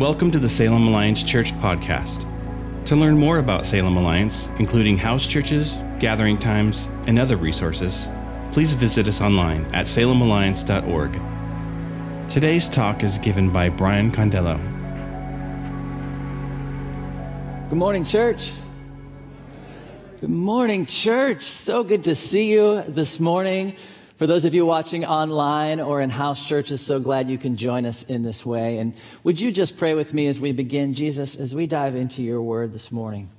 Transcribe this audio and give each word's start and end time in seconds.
Welcome 0.00 0.30
to 0.30 0.38
the 0.38 0.48
Salem 0.48 0.88
Alliance 0.88 1.22
Church 1.22 1.52
podcast. 1.58 2.24
To 2.86 2.96
learn 2.96 3.18
more 3.18 3.36
about 3.36 3.66
Salem 3.66 3.98
Alliance, 3.98 4.48
including 4.58 4.96
house 4.96 5.26
churches, 5.26 5.76
gathering 5.98 6.38
times, 6.38 6.88
and 7.06 7.18
other 7.18 7.36
resources, 7.36 8.08
please 8.52 8.72
visit 8.72 9.06
us 9.08 9.20
online 9.20 9.62
at 9.74 9.84
salemalliance.org. 9.84 12.30
Today's 12.30 12.70
talk 12.70 13.04
is 13.04 13.18
given 13.18 13.50
by 13.50 13.68
Brian 13.68 14.10
Condello. 14.10 14.56
Good 17.68 17.78
morning, 17.78 18.06
church. 18.06 18.52
Good 20.22 20.30
morning, 20.30 20.86
church. 20.86 21.42
So 21.42 21.84
good 21.84 22.04
to 22.04 22.14
see 22.14 22.50
you 22.50 22.84
this 22.88 23.20
morning. 23.20 23.76
For 24.20 24.26
those 24.26 24.44
of 24.44 24.54
you 24.54 24.66
watching 24.66 25.06
online 25.06 25.80
or 25.80 26.02
in 26.02 26.10
house 26.10 26.44
churches, 26.44 26.82
so 26.82 27.00
glad 27.00 27.30
you 27.30 27.38
can 27.38 27.56
join 27.56 27.86
us 27.86 28.02
in 28.02 28.20
this 28.20 28.44
way. 28.44 28.76
And 28.76 28.94
would 29.24 29.40
you 29.40 29.50
just 29.50 29.78
pray 29.78 29.94
with 29.94 30.12
me 30.12 30.26
as 30.26 30.38
we 30.38 30.52
begin? 30.52 30.92
Jesus, 30.92 31.34
as 31.34 31.54
we 31.54 31.66
dive 31.66 31.96
into 31.96 32.22
your 32.22 32.42
word 32.42 32.74
this 32.74 32.92
morning, 32.92 33.30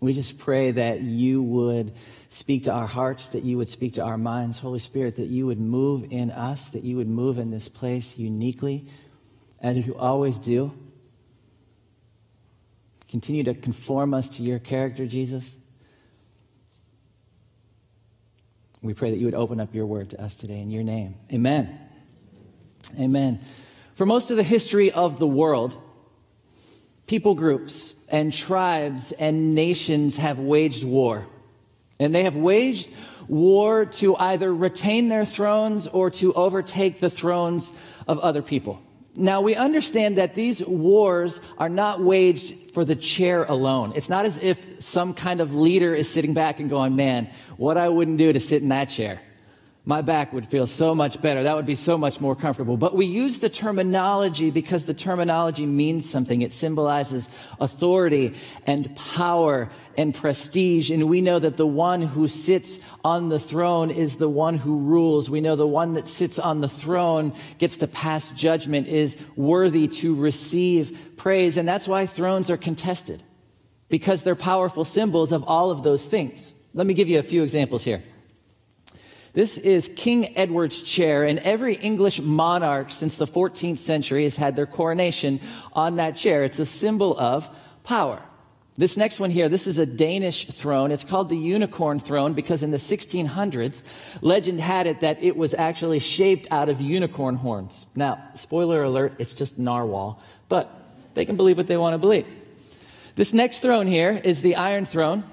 we 0.00 0.14
just 0.14 0.38
pray 0.38 0.70
that 0.70 1.02
you 1.02 1.42
would 1.42 1.92
speak 2.30 2.64
to 2.64 2.72
our 2.72 2.86
hearts, 2.86 3.28
that 3.28 3.42
you 3.42 3.58
would 3.58 3.68
speak 3.68 3.92
to 3.92 4.02
our 4.02 4.16
minds. 4.16 4.60
Holy 4.60 4.78
Spirit, 4.78 5.16
that 5.16 5.28
you 5.28 5.44
would 5.46 5.60
move 5.60 6.10
in 6.10 6.30
us, 6.30 6.70
that 6.70 6.82
you 6.82 6.96
would 6.96 7.06
move 7.06 7.38
in 7.38 7.50
this 7.50 7.68
place 7.68 8.16
uniquely, 8.16 8.86
as 9.60 9.76
you 9.86 9.94
always 9.94 10.38
do. 10.38 10.72
Continue 13.08 13.44
to 13.44 13.52
conform 13.52 14.14
us 14.14 14.30
to 14.30 14.42
your 14.42 14.58
character, 14.58 15.06
Jesus. 15.06 15.58
We 18.82 18.94
pray 18.94 19.12
that 19.12 19.18
you 19.18 19.26
would 19.26 19.34
open 19.34 19.60
up 19.60 19.74
your 19.74 19.86
word 19.86 20.10
to 20.10 20.22
us 20.22 20.34
today 20.34 20.60
in 20.60 20.70
your 20.70 20.82
name. 20.82 21.14
Amen. 21.32 21.78
Amen. 22.98 23.40
For 23.94 24.04
most 24.04 24.30
of 24.32 24.36
the 24.36 24.42
history 24.42 24.90
of 24.90 25.20
the 25.20 25.26
world, 25.26 25.80
people 27.06 27.34
groups 27.34 27.94
and 28.08 28.32
tribes 28.32 29.12
and 29.12 29.54
nations 29.54 30.16
have 30.16 30.40
waged 30.40 30.84
war. 30.84 31.26
And 32.00 32.12
they 32.12 32.24
have 32.24 32.34
waged 32.34 32.88
war 33.28 33.84
to 33.84 34.16
either 34.16 34.52
retain 34.52 35.08
their 35.08 35.24
thrones 35.24 35.86
or 35.86 36.10
to 36.10 36.32
overtake 36.32 36.98
the 36.98 37.10
thrones 37.10 37.72
of 38.08 38.18
other 38.18 38.42
people. 38.42 38.82
Now, 39.14 39.42
we 39.42 39.54
understand 39.54 40.16
that 40.16 40.34
these 40.34 40.66
wars 40.66 41.42
are 41.58 41.68
not 41.68 42.00
waged 42.00 42.72
for 42.72 42.82
the 42.84 42.96
chair 42.96 43.44
alone. 43.44 43.92
It's 43.94 44.08
not 44.08 44.24
as 44.24 44.42
if 44.42 44.82
some 44.82 45.12
kind 45.12 45.42
of 45.42 45.54
leader 45.54 45.94
is 45.94 46.08
sitting 46.08 46.32
back 46.32 46.60
and 46.60 46.70
going, 46.70 46.96
man, 46.96 47.28
what 47.62 47.78
I 47.78 47.88
wouldn't 47.88 48.18
do 48.18 48.32
to 48.32 48.40
sit 48.40 48.60
in 48.60 48.70
that 48.70 48.86
chair. 48.86 49.20
My 49.84 50.02
back 50.02 50.32
would 50.32 50.46
feel 50.46 50.66
so 50.66 50.96
much 50.96 51.20
better. 51.20 51.44
That 51.44 51.54
would 51.54 51.66
be 51.66 51.76
so 51.76 51.96
much 51.96 52.20
more 52.20 52.34
comfortable. 52.34 52.76
But 52.76 52.96
we 52.96 53.06
use 53.06 53.38
the 53.38 53.48
terminology 53.48 54.50
because 54.50 54.84
the 54.84 54.94
terminology 54.94 55.64
means 55.64 56.08
something. 56.08 56.42
It 56.42 56.52
symbolizes 56.52 57.28
authority 57.60 58.34
and 58.66 58.94
power 58.96 59.70
and 59.96 60.12
prestige. 60.12 60.90
And 60.90 61.08
we 61.08 61.20
know 61.20 61.38
that 61.38 61.56
the 61.56 61.66
one 61.66 62.02
who 62.02 62.26
sits 62.26 62.80
on 63.04 63.28
the 63.28 63.38
throne 63.38 63.90
is 63.90 64.16
the 64.16 64.28
one 64.28 64.56
who 64.56 64.78
rules. 64.78 65.30
We 65.30 65.40
know 65.40 65.54
the 65.54 65.66
one 65.66 65.94
that 65.94 66.08
sits 66.08 66.40
on 66.40 66.62
the 66.62 66.68
throne 66.68 67.32
gets 67.58 67.76
to 67.78 67.86
pass 67.86 68.32
judgment, 68.32 68.88
is 68.88 69.16
worthy 69.36 69.86
to 69.88 70.16
receive 70.16 71.16
praise. 71.16 71.56
And 71.56 71.68
that's 71.68 71.86
why 71.86 72.06
thrones 72.06 72.50
are 72.50 72.56
contested 72.56 73.22
because 73.88 74.24
they're 74.24 74.34
powerful 74.34 74.84
symbols 74.84 75.30
of 75.30 75.44
all 75.44 75.70
of 75.70 75.84
those 75.84 76.06
things. 76.06 76.54
Let 76.74 76.86
me 76.86 76.94
give 76.94 77.08
you 77.08 77.18
a 77.18 77.22
few 77.22 77.42
examples 77.42 77.84
here. 77.84 78.02
This 79.34 79.56
is 79.58 79.90
King 79.96 80.36
Edward's 80.36 80.82
chair, 80.82 81.24
and 81.24 81.38
every 81.38 81.74
English 81.74 82.20
monarch 82.20 82.90
since 82.90 83.16
the 83.16 83.26
14th 83.26 83.78
century 83.78 84.24
has 84.24 84.36
had 84.36 84.56
their 84.56 84.66
coronation 84.66 85.40
on 85.72 85.96
that 85.96 86.16
chair. 86.16 86.44
It's 86.44 86.58
a 86.58 86.66
symbol 86.66 87.18
of 87.18 87.50
power. 87.82 88.22
This 88.76 88.96
next 88.96 89.20
one 89.20 89.30
here, 89.30 89.50
this 89.50 89.66
is 89.66 89.78
a 89.78 89.84
Danish 89.84 90.46
throne. 90.46 90.92
It's 90.92 91.04
called 91.04 91.28
the 91.28 91.36
unicorn 91.36 91.98
throne 91.98 92.32
because 92.32 92.62
in 92.62 92.70
the 92.70 92.78
1600s, 92.78 93.82
legend 94.22 94.60
had 94.60 94.86
it 94.86 95.00
that 95.00 95.22
it 95.22 95.36
was 95.36 95.52
actually 95.52 95.98
shaped 95.98 96.48
out 96.50 96.70
of 96.70 96.80
unicorn 96.80 97.36
horns. 97.36 97.86
Now, 97.94 98.18
spoiler 98.34 98.82
alert, 98.82 99.14
it's 99.18 99.34
just 99.34 99.58
narwhal, 99.58 100.22
but 100.48 100.70
they 101.12 101.26
can 101.26 101.36
believe 101.36 101.58
what 101.58 101.66
they 101.66 101.76
want 101.76 101.92
to 101.94 101.98
believe. 101.98 102.26
This 103.14 103.34
next 103.34 103.60
throne 103.60 103.86
here 103.86 104.18
is 104.24 104.40
the 104.40 104.56
Iron 104.56 104.86
Throne, 104.86 105.24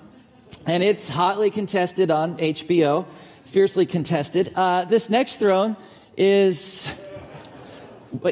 and 0.66 0.84
it's 0.84 1.10
hotly 1.10 1.50
contested 1.50 2.12
on 2.12 2.38
HBO 2.38 3.06
fiercely 3.50 3.86
contested. 3.86 4.54
Uh, 4.56 4.86
this 4.86 5.10
next 5.10 5.38
throne 5.38 5.76
is 6.16 6.88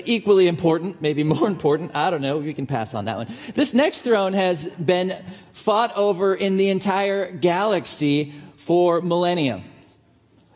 equally 0.06 0.48
important, 0.48 1.02
maybe 1.02 1.24
more 1.36 1.48
important. 1.48 1.96
I 1.96 2.10
don't 2.10 2.22
know. 2.22 2.38
We 2.38 2.54
can 2.54 2.68
pass 2.68 2.94
on 2.94 3.06
that 3.06 3.18
one. 3.18 3.28
This 3.56 3.74
next 3.74 4.02
throne 4.02 4.34
has 4.34 4.70
been 4.70 5.16
fought 5.54 5.96
over 5.96 6.36
in 6.36 6.58
the 6.58 6.70
entire 6.70 7.32
galaxy 7.32 8.34
for 8.58 9.02
millennium. 9.02 9.64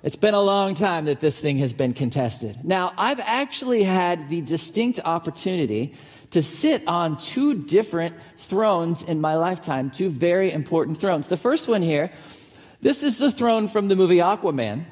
It's 0.03 0.15
been 0.15 0.33
a 0.33 0.41
long 0.41 0.73
time 0.73 1.05
that 1.05 1.19
this 1.19 1.41
thing 1.41 1.57
has 1.57 1.73
been 1.73 1.93
contested. 1.93 2.63
Now, 2.63 2.93
I've 2.97 3.19
actually 3.19 3.83
had 3.83 4.29
the 4.29 4.41
distinct 4.41 4.99
opportunity 5.03 5.93
to 6.31 6.41
sit 6.41 6.87
on 6.87 7.17
two 7.17 7.53
different 7.53 8.15
thrones 8.37 9.03
in 9.03 9.21
my 9.21 9.35
lifetime, 9.35 9.91
two 9.91 10.09
very 10.09 10.51
important 10.51 10.99
thrones. 10.99 11.27
The 11.27 11.37
first 11.37 11.67
one 11.67 11.81
here 11.81 12.11
this 12.81 13.03
is 13.03 13.19
the 13.19 13.29
throne 13.29 13.67
from 13.67 13.89
the 13.89 13.95
movie 13.95 14.17
Aquaman. 14.17 14.85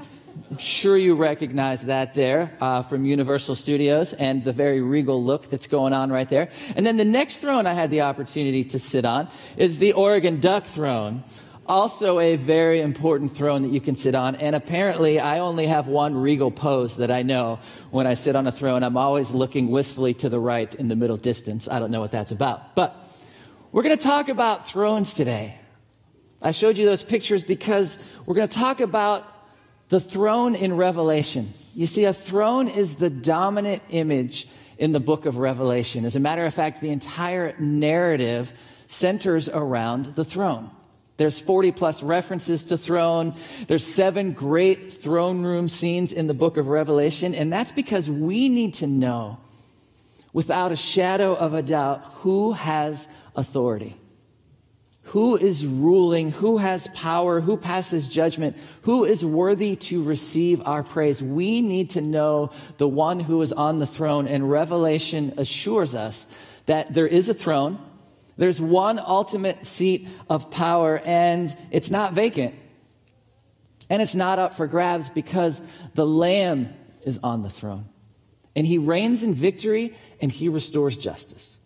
I'm 0.51 0.57
sure 0.59 0.95
you 0.95 1.16
recognize 1.16 1.85
that 1.85 2.13
there 2.13 2.55
uh, 2.61 2.83
from 2.83 3.03
Universal 3.03 3.55
Studios 3.55 4.13
and 4.13 4.44
the 4.44 4.53
very 4.53 4.79
regal 4.79 5.23
look 5.23 5.50
that's 5.50 5.66
going 5.66 5.91
on 5.91 6.11
right 6.11 6.29
there. 6.29 6.50
And 6.75 6.85
then 6.85 6.97
the 6.97 7.05
next 7.05 7.38
throne 7.38 7.66
I 7.66 7.73
had 7.73 7.89
the 7.89 8.01
opportunity 8.01 8.63
to 8.66 8.77
sit 8.77 9.06
on 9.06 9.27
is 9.57 9.79
the 9.79 9.94
Oregon 9.94 10.39
Duck 10.39 10.66
throne. 10.66 11.23
Also, 11.69 12.19
a 12.19 12.35
very 12.35 12.81
important 12.81 13.31
throne 13.38 13.62
that 13.62 13.69
you 13.69 13.80
can 13.80 13.94
sit 13.94 14.16
on. 14.16 14.35
And 14.35 14.56
apparently, 14.56 15.19
I 15.19 15.38
only 15.38 15.68
have 15.68 15.88
one 15.88 16.16
regal 16.16 16.50
pose 16.50 16.97
that 16.97 17.12
I 17.12 17.22
know 17.22 17.59
when 17.91 18.07
I 18.07 18.16
sit 18.16 18.35
on 18.35 18.47
a 18.47 18.52
throne. 18.52 18.81
I'm 18.81 18.97
always 18.97 19.30
looking 19.30 19.69
wistfully 19.69 20.16
to 20.16 20.30
the 20.30 20.40
right 20.40 20.74
in 20.74 20.88
the 20.88 20.96
middle 20.96 21.16
distance. 21.16 21.69
I 21.69 21.78
don't 21.78 21.91
know 21.91 22.00
what 22.00 22.12
that's 22.12 22.31
about. 22.31 22.74
But 22.74 22.96
we're 23.72 23.84
going 23.84 23.96
to 23.96 24.03
talk 24.03 24.30
about 24.30 24.68
thrones 24.68 25.13
today. 25.13 25.59
I 26.41 26.50
showed 26.50 26.75
you 26.75 26.88
those 26.88 27.03
pictures 27.03 27.44
because 27.44 28.00
we're 28.25 28.34
going 28.34 28.47
to 28.47 28.56
talk 28.56 28.80
about 28.80 29.24
the 29.90 30.00
throne 30.00 30.56
in 30.56 30.75
Revelation. 30.75 31.53
You 31.75 31.86
see, 31.86 32.06
a 32.06 32.13
throne 32.13 32.68
is 32.68 32.96
the 32.96 33.12
dominant 33.12 33.84
image 33.91 34.47
in 34.80 34.91
the 34.91 35.00
book 35.00 35.28
of 35.28 35.38
Revelation. 35.38 36.03
As 36.03 36.16
a 36.16 36.19
matter 36.19 36.47
of 36.47 36.53
fact, 36.53 36.81
the 36.81 36.90
entire 36.90 37.56
narrative 37.59 38.53
centers 38.88 39.47
around 39.47 40.16
the 40.16 40.25
throne. 40.25 40.72
There's 41.19 41.38
40 41.38 41.74
plus 41.74 42.02
references 42.02 42.63
to 42.63 42.78
throne. 42.78 43.34
There's 43.68 43.85
seven 43.85 44.31
great 44.31 44.90
throne 44.90 45.44
room 45.44 45.68
scenes 45.68 46.13
in 46.13 46.28
the 46.28 46.34
book 46.34 46.56
of 46.56 46.68
Revelation. 46.68 47.35
And 47.35 47.52
that's 47.52 47.74
because 47.74 48.09
we 48.09 48.47
need 48.47 48.75
to 48.75 48.88
know 48.88 49.38
without 50.31 50.72
a 50.72 50.78
shadow 50.78 51.35
of 51.35 51.53
a 51.53 51.62
doubt 51.62 52.06
who 52.22 52.53
has 52.53 53.06
authority. 53.35 53.97
Who 55.07 55.35
is 55.35 55.68
ruling? 55.68 56.31
Who 56.31 56.57
has 56.59 56.88
power? 56.96 57.41
Who 57.41 57.57
passes 57.57 58.07
judgment? 58.07 58.56
Who 58.84 59.03
is 59.03 59.25
worthy 59.25 59.75
to 59.75 60.01
receive 60.01 60.62
our 60.66 60.84
praise? 60.84 61.22
We 61.22 61.59
need 61.59 61.90
to 61.91 62.01
know 62.01 62.51
the 62.78 62.88
one 62.88 63.19
who 63.19 63.41
is 63.41 63.51
on 63.51 63.80
the 63.80 63.86
throne. 63.86 64.25
And 64.25 64.50
Revelation 64.50 65.34
assures 65.36 65.96
us 65.96 66.28
that 66.66 66.94
there 66.94 67.07
is 67.07 67.28
a 67.28 67.34
throne. 67.34 67.78
There's 68.39 68.61
one 68.61 69.00
ultimate 69.00 69.66
seat 69.66 70.07
of 70.29 70.50
power, 70.50 71.01
and 71.03 71.53
it's 71.72 71.91
not 71.91 72.13
vacant. 72.13 72.55
And 73.89 74.01
it's 74.01 74.16
not 74.16 74.39
up 74.39 74.53
for 74.53 74.66
grabs 74.66 75.09
because 75.09 75.61
the 75.94 76.07
Lamb 76.07 76.73
is 77.03 77.19
on 77.22 77.41
the 77.41 77.50
throne. 77.50 77.89
And 78.55 78.66
he 78.66 78.77
reigns 78.77 79.24
in 79.24 79.33
victory 79.33 79.94
and 80.21 80.31
he 80.31 80.47
restores 80.47 80.97
justice. 80.97 81.59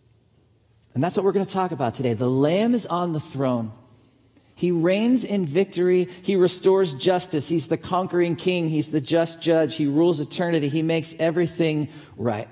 And 0.94 1.02
that's 1.02 1.16
what 1.16 1.24
we're 1.24 1.32
going 1.32 1.46
to 1.46 1.52
talk 1.52 1.70
about 1.70 1.94
today. 1.94 2.14
The 2.14 2.28
Lamb 2.28 2.74
is 2.74 2.86
on 2.86 3.12
the 3.12 3.20
throne. 3.20 3.70
He 4.56 4.72
reigns 4.72 5.22
in 5.22 5.46
victory. 5.46 6.08
He 6.22 6.34
restores 6.34 6.94
justice. 6.94 7.48
He's 7.48 7.68
the 7.68 7.76
conquering 7.76 8.34
king. 8.34 8.68
He's 8.68 8.90
the 8.90 9.00
just 9.00 9.40
judge. 9.40 9.76
He 9.76 9.86
rules 9.86 10.18
eternity. 10.18 10.68
He 10.68 10.82
makes 10.82 11.14
everything 11.20 11.88
right. 12.16 12.48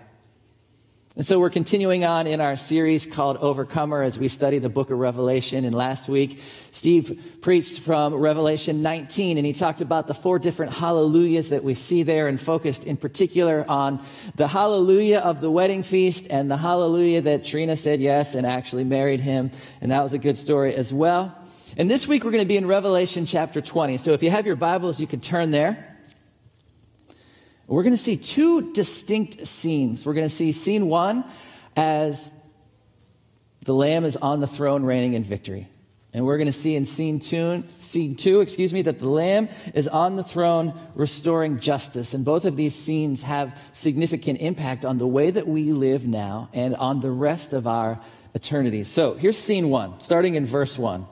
And 1.14 1.26
so 1.26 1.38
we're 1.38 1.50
continuing 1.50 2.06
on 2.06 2.26
in 2.26 2.40
our 2.40 2.56
series 2.56 3.04
called 3.04 3.36
Overcomer 3.36 4.02
as 4.02 4.18
we 4.18 4.28
study 4.28 4.58
the 4.58 4.70
book 4.70 4.90
of 4.90 4.98
Revelation. 4.98 5.66
And 5.66 5.74
last 5.74 6.08
week, 6.08 6.40
Steve 6.70 7.38
preached 7.42 7.80
from 7.80 8.14
Revelation 8.14 8.80
19 8.80 9.36
and 9.36 9.46
he 9.46 9.52
talked 9.52 9.82
about 9.82 10.06
the 10.06 10.14
four 10.14 10.38
different 10.38 10.72
hallelujahs 10.72 11.50
that 11.50 11.64
we 11.64 11.74
see 11.74 12.02
there 12.02 12.28
and 12.28 12.40
focused 12.40 12.84
in 12.84 12.96
particular 12.96 13.62
on 13.68 14.02
the 14.36 14.48
hallelujah 14.48 15.18
of 15.18 15.42
the 15.42 15.50
wedding 15.50 15.82
feast 15.82 16.28
and 16.30 16.50
the 16.50 16.56
hallelujah 16.56 17.20
that 17.20 17.44
Trina 17.44 17.76
said 17.76 18.00
yes 18.00 18.34
and 18.34 18.46
actually 18.46 18.84
married 18.84 19.20
him. 19.20 19.50
And 19.82 19.92
that 19.92 20.02
was 20.02 20.14
a 20.14 20.18
good 20.18 20.38
story 20.38 20.74
as 20.74 20.94
well. 20.94 21.36
And 21.76 21.90
this 21.90 22.08
week 22.08 22.24
we're 22.24 22.30
going 22.30 22.42
to 22.44 22.48
be 22.48 22.56
in 22.56 22.66
Revelation 22.66 23.26
chapter 23.26 23.60
20. 23.60 23.98
So 23.98 24.14
if 24.14 24.22
you 24.22 24.30
have 24.30 24.46
your 24.46 24.56
Bibles, 24.56 24.98
you 24.98 25.06
can 25.06 25.20
turn 25.20 25.50
there. 25.50 25.91
We're 27.66 27.82
going 27.82 27.94
to 27.94 27.96
see 27.96 28.16
two 28.16 28.72
distinct 28.72 29.46
scenes. 29.46 30.04
We're 30.04 30.14
going 30.14 30.26
to 30.26 30.34
see 30.34 30.52
scene 30.52 30.88
one 30.88 31.24
as 31.76 32.30
the 33.64 33.74
Lamb 33.74 34.04
is 34.04 34.16
on 34.16 34.40
the 34.40 34.46
throne 34.46 34.82
reigning 34.82 35.14
in 35.14 35.24
victory. 35.24 35.68
And 36.14 36.26
we're 36.26 36.36
going 36.36 36.46
to 36.46 36.52
see 36.52 36.76
in 36.76 36.84
scene 36.84 37.20
two, 37.20 37.64
scene 37.78 38.16
two, 38.16 38.40
excuse 38.40 38.74
me, 38.74 38.82
that 38.82 38.98
the 38.98 39.08
Lamb 39.08 39.48
is 39.72 39.88
on 39.88 40.16
the 40.16 40.22
throne 40.22 40.74
restoring 40.94 41.58
justice. 41.58 42.12
And 42.12 42.22
both 42.22 42.44
of 42.44 42.54
these 42.54 42.74
scenes 42.74 43.22
have 43.22 43.58
significant 43.72 44.40
impact 44.40 44.84
on 44.84 44.98
the 44.98 45.06
way 45.06 45.30
that 45.30 45.48
we 45.48 45.72
live 45.72 46.06
now 46.06 46.50
and 46.52 46.76
on 46.76 47.00
the 47.00 47.10
rest 47.10 47.54
of 47.54 47.66
our 47.66 47.98
eternity. 48.34 48.84
So 48.84 49.14
here's 49.14 49.38
scene 49.38 49.70
one, 49.70 50.00
starting 50.02 50.34
in 50.34 50.44
verse 50.44 50.78
one. 50.78 51.06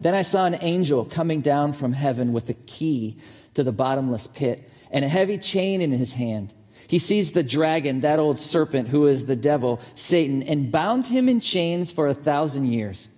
Then 0.00 0.14
I 0.14 0.22
saw 0.22 0.46
an 0.46 0.56
angel 0.60 1.04
coming 1.04 1.40
down 1.40 1.74
from 1.74 1.92
heaven 1.92 2.32
with 2.32 2.48
a 2.48 2.54
key 2.54 3.18
to 3.54 3.62
the 3.62 3.72
bottomless 3.72 4.26
pit 4.26 4.68
and 4.90 5.04
a 5.04 5.08
heavy 5.08 5.38
chain 5.38 5.80
in 5.80 5.90
his 5.90 6.12
hand. 6.12 6.52
He 6.86 6.98
seized 6.98 7.34
the 7.34 7.42
dragon, 7.42 8.00
that 8.00 8.18
old 8.18 8.38
serpent 8.38 8.88
who 8.88 9.06
is 9.06 9.26
the 9.26 9.36
devil, 9.36 9.80
Satan, 9.94 10.42
and 10.42 10.72
bound 10.72 11.06
him 11.06 11.28
in 11.28 11.40
chains 11.40 11.92
for 11.92 12.08
a 12.08 12.14
thousand 12.14 12.72
years. 12.72 13.08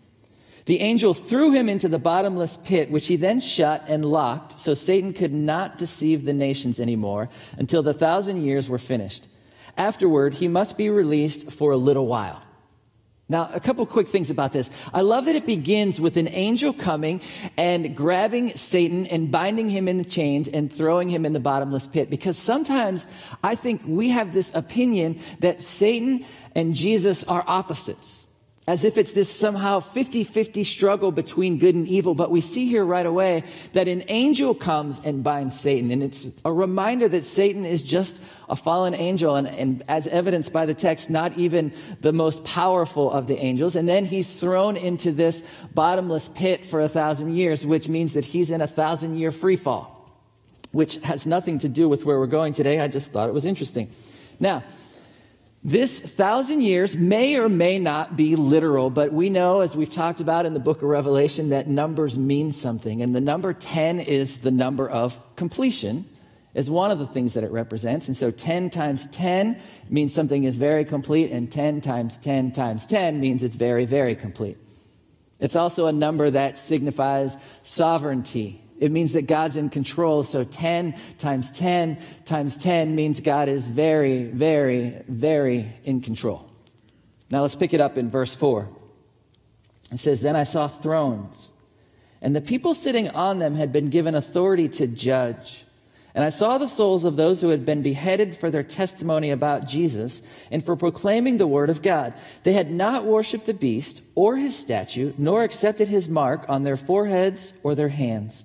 The 0.67 0.81
angel 0.81 1.15
threw 1.15 1.53
him 1.53 1.69
into 1.69 1.89
the 1.89 1.99
bottomless 1.99 2.57
pit, 2.57 2.91
which 2.91 3.07
he 3.07 3.17
then 3.17 3.41
shut 3.41 3.85
and 3.89 4.05
locked, 4.05 4.59
so 4.59 4.75
Satan 4.75 5.13
could 5.13 5.33
not 5.33 5.79
deceive 5.79 6.25
the 6.25 6.33
nations 6.33 6.81
anymore 6.81 7.29
until 7.59 7.83
the 7.83 7.95
thousand 7.95 8.43
years 8.43 8.69
were 8.69 8.79
finished. 8.79 9.27
Afterward, 9.77 10.35
he 10.35 10.49
must 10.49 10.77
be 10.77 10.91
released 10.91 11.53
for 11.53 11.73
a 11.73 11.77
little 11.77 12.07
while. 12.07 12.43
Now, 13.31 13.49
a 13.55 13.61
couple 13.61 13.87
quick 13.87 14.09
things 14.09 14.29
about 14.29 14.53
this. 14.53 14.71
I 14.93 15.03
love 15.03 15.27
that 15.27 15.37
it 15.37 15.47
begins 15.47 16.00
with 16.00 16.17
an 16.17 16.29
angel 16.29 16.73
coming 16.73 17.21
and 17.56 17.97
grabbing 17.97 18.50
Satan 18.56 19.06
and 19.06 19.31
binding 19.31 19.69
him 19.69 19.87
in 19.87 19.99
the 19.99 20.05
chains 20.05 20.49
and 20.49 20.71
throwing 20.71 21.09
him 21.09 21.25
in 21.25 21.32
the 21.32 21.38
bottomless 21.38 21.87
pit. 21.87 22.11
Because 22.11 22.37
sometimes 22.37 23.06
I 23.44 23.55
think 23.55 23.82
we 23.87 24.09
have 24.09 24.35
this 24.35 24.53
opinion 24.53 25.21
that 25.38 25.61
Satan 25.61 26.25
and 26.56 26.75
Jesus 26.75 27.23
are 27.23 27.44
opposites 27.47 28.27
as 28.71 28.85
if 28.85 28.97
it's 28.97 29.11
this 29.11 29.29
somehow 29.29 29.81
50 29.81 30.23
50 30.23 30.63
struggle 30.63 31.11
between 31.11 31.59
good 31.59 31.75
and 31.75 31.89
evil. 31.89 32.15
But 32.15 32.31
we 32.31 32.41
see 32.41 32.69
here 32.69 32.85
right 32.85 33.05
away 33.05 33.43
that 33.73 33.89
an 33.89 34.05
angel 34.07 34.55
comes 34.55 35.01
and 35.05 35.25
binds 35.25 35.59
Satan. 35.59 35.91
And 35.91 36.05
it's 36.05 36.29
a 36.45 36.53
reminder 36.53 37.09
that 37.09 37.25
Satan 37.25 37.65
is 37.65 37.83
just 37.83 38.23
a 38.49 38.55
fallen 38.55 38.95
angel, 38.95 39.35
and, 39.35 39.49
and 39.49 39.83
as 39.89 40.07
evidenced 40.07 40.53
by 40.53 40.67
the 40.67 40.75
text, 40.75 41.11
not 41.11 41.37
even 41.37 41.73
the 42.01 42.13
most 42.13 42.45
powerful 42.45 43.11
of 43.11 43.27
the 43.27 43.37
angels. 43.41 43.75
And 43.75 43.89
then 43.89 44.05
he's 44.05 44.33
thrown 44.33 44.77
into 44.77 45.11
this 45.11 45.43
bottomless 45.75 46.29
pit 46.29 46.65
for 46.65 46.81
a 46.81 46.89
thousand 46.89 47.35
years, 47.35 47.67
which 47.67 47.89
means 47.89 48.13
that 48.13 48.25
he's 48.25 48.53
in 48.53 48.61
a 48.61 48.69
thousand 48.69 49.19
year 49.19 49.33
free 49.33 49.57
fall, 49.57 50.15
which 50.71 50.95
has 50.99 51.27
nothing 51.27 51.59
to 51.59 51.69
do 51.69 51.89
with 51.89 52.05
where 52.05 52.21
we're 52.21 52.29
going 52.29 52.53
today. 52.53 52.79
I 52.79 52.87
just 52.87 53.11
thought 53.11 53.29
it 53.29 53.35
was 53.35 53.47
interesting. 53.47 53.91
Now, 54.39 54.63
this 55.62 56.01
thousand 56.01 56.62
years 56.62 56.97
may 56.97 57.37
or 57.37 57.49
may 57.49 57.79
not 57.79 58.17
be 58.17 58.35
literal, 58.35 58.89
but 58.89 59.12
we 59.12 59.29
know, 59.29 59.61
as 59.61 59.77
we've 59.77 59.91
talked 59.91 60.21
about 60.21 60.47
in 60.47 60.55
the 60.55 60.61
book 60.61 60.79
of 60.79 60.85
Revelation, 60.85 61.51
that 61.51 61.69
numbers 61.69 62.17
mean 62.17 62.51
something. 62.51 63.03
And 63.03 63.15
the 63.15 63.21
number 63.21 63.53
10 63.53 64.01
is 64.01 64.39
the 64.39 64.51
number 64.51 64.89
of 64.89 65.19
completion, 65.37 66.07
is 66.55 66.71
one 66.71 66.91
of 66.91 66.99
the 66.99 67.07
things 67.07 67.35
that 67.35 67.45
it 67.45 67.51
represents. 67.51 68.09
And 68.09 68.17
so 68.17 68.31
10 68.31 68.71
times 68.71 69.07
10 69.09 69.61
means 69.91 70.15
something 70.15 70.45
is 70.45 70.57
very 70.57 70.87
complete, 70.87 71.31
and 71.31 71.53
10 71.53 71.83
times 71.83 72.17
10 72.17 72.53
times 72.53 72.87
10 72.87 73.21
means 73.21 73.43
it's 73.43 73.57
very, 73.57 73.85
very 73.85 74.17
complete. 74.17 74.57
It's 75.41 75.57
also 75.57 75.87
a 75.87 75.93
number 75.93 76.31
that 76.31 76.57
signifies 76.57 77.37
sovereignty 77.62 78.62
it 78.81 78.91
means 78.91 79.12
that 79.12 79.27
God's 79.27 79.59
in 79.59 79.69
control. 79.69 80.23
So 80.23 80.43
10 80.43 80.94
times 81.19 81.53
10 81.53 81.99
times 82.25 82.56
10 82.56 82.94
means 82.94 83.21
God 83.21 83.49
is 83.49 83.67
very, 83.67 84.25
very, 84.25 85.03
very 85.06 85.73
in 85.85 86.00
control. 86.00 86.50
Now 87.31 87.43
let's 87.43 87.55
pick 87.55 87.75
it 87.75 87.81
up 87.81 87.97
in 87.99 88.11
verse 88.11 88.35
4. 88.35 88.69
It 89.93 89.99
says, 89.99 90.23
Then 90.23 90.35
I 90.35 90.44
saw 90.44 90.67
thrones, 90.67 91.53
and 92.23 92.35
the 92.35 92.41
people 92.41 92.75
sitting 92.75 93.09
on 93.11 93.38
them 93.38 93.55
had 93.55 93.73
been 93.73 93.91
given 93.91 94.15
authority 94.15 94.69
to 94.71 94.87
judge. 94.87 95.67
And 96.12 96.25
I 96.25 96.31
saw 96.31 96.59
the 96.59 96.67
souls 96.67 97.05
of 97.05 97.15
those 97.15 97.41
who 97.41 97.50
had 97.50 97.65
been 97.65 97.83
beheaded 97.83 98.37
for 98.37 98.50
their 98.50 98.65
testimony 98.65 99.31
about 99.31 99.69
Jesus 99.69 100.23
and 100.50 100.65
for 100.65 100.75
proclaiming 100.75 101.38
the 101.38 101.47
word 101.47 101.71
of 101.71 101.83
God. 101.83 102.15
They 102.43 102.53
had 102.53 102.69
not 102.69 103.05
worshiped 103.05 103.47
the 103.47 103.55
beast 103.55 104.03
or 104.17 104.37
his 104.37 104.56
statue, 104.56 105.12
nor 105.17 105.44
accepted 105.44 105.87
his 105.87 106.09
mark 106.09 106.47
on 106.49 106.65
their 106.65 106.76
foreheads 106.76 107.55
or 107.62 107.76
their 107.76 107.91
hands. 107.91 108.44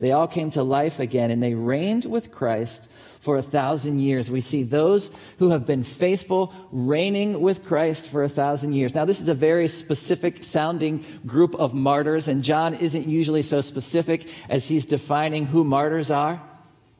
They 0.00 0.12
all 0.12 0.26
came 0.26 0.50
to 0.50 0.62
life 0.62 0.98
again 0.98 1.30
and 1.30 1.42
they 1.42 1.54
reigned 1.54 2.04
with 2.04 2.32
Christ 2.32 2.90
for 3.20 3.36
a 3.36 3.42
thousand 3.42 4.00
years. 4.00 4.30
We 4.30 4.42
see 4.42 4.62
those 4.62 5.10
who 5.38 5.50
have 5.50 5.64
been 5.64 5.82
faithful 5.82 6.52
reigning 6.70 7.40
with 7.40 7.64
Christ 7.64 8.10
for 8.10 8.22
a 8.22 8.28
thousand 8.28 8.74
years. 8.74 8.94
Now, 8.94 9.06
this 9.06 9.20
is 9.20 9.28
a 9.28 9.34
very 9.34 9.66
specific 9.66 10.44
sounding 10.44 11.04
group 11.24 11.54
of 11.54 11.72
martyrs, 11.72 12.28
and 12.28 12.44
John 12.44 12.74
isn't 12.74 13.06
usually 13.06 13.40
so 13.40 13.62
specific 13.62 14.28
as 14.50 14.66
he's 14.66 14.84
defining 14.84 15.46
who 15.46 15.64
martyrs 15.64 16.10
are. 16.10 16.42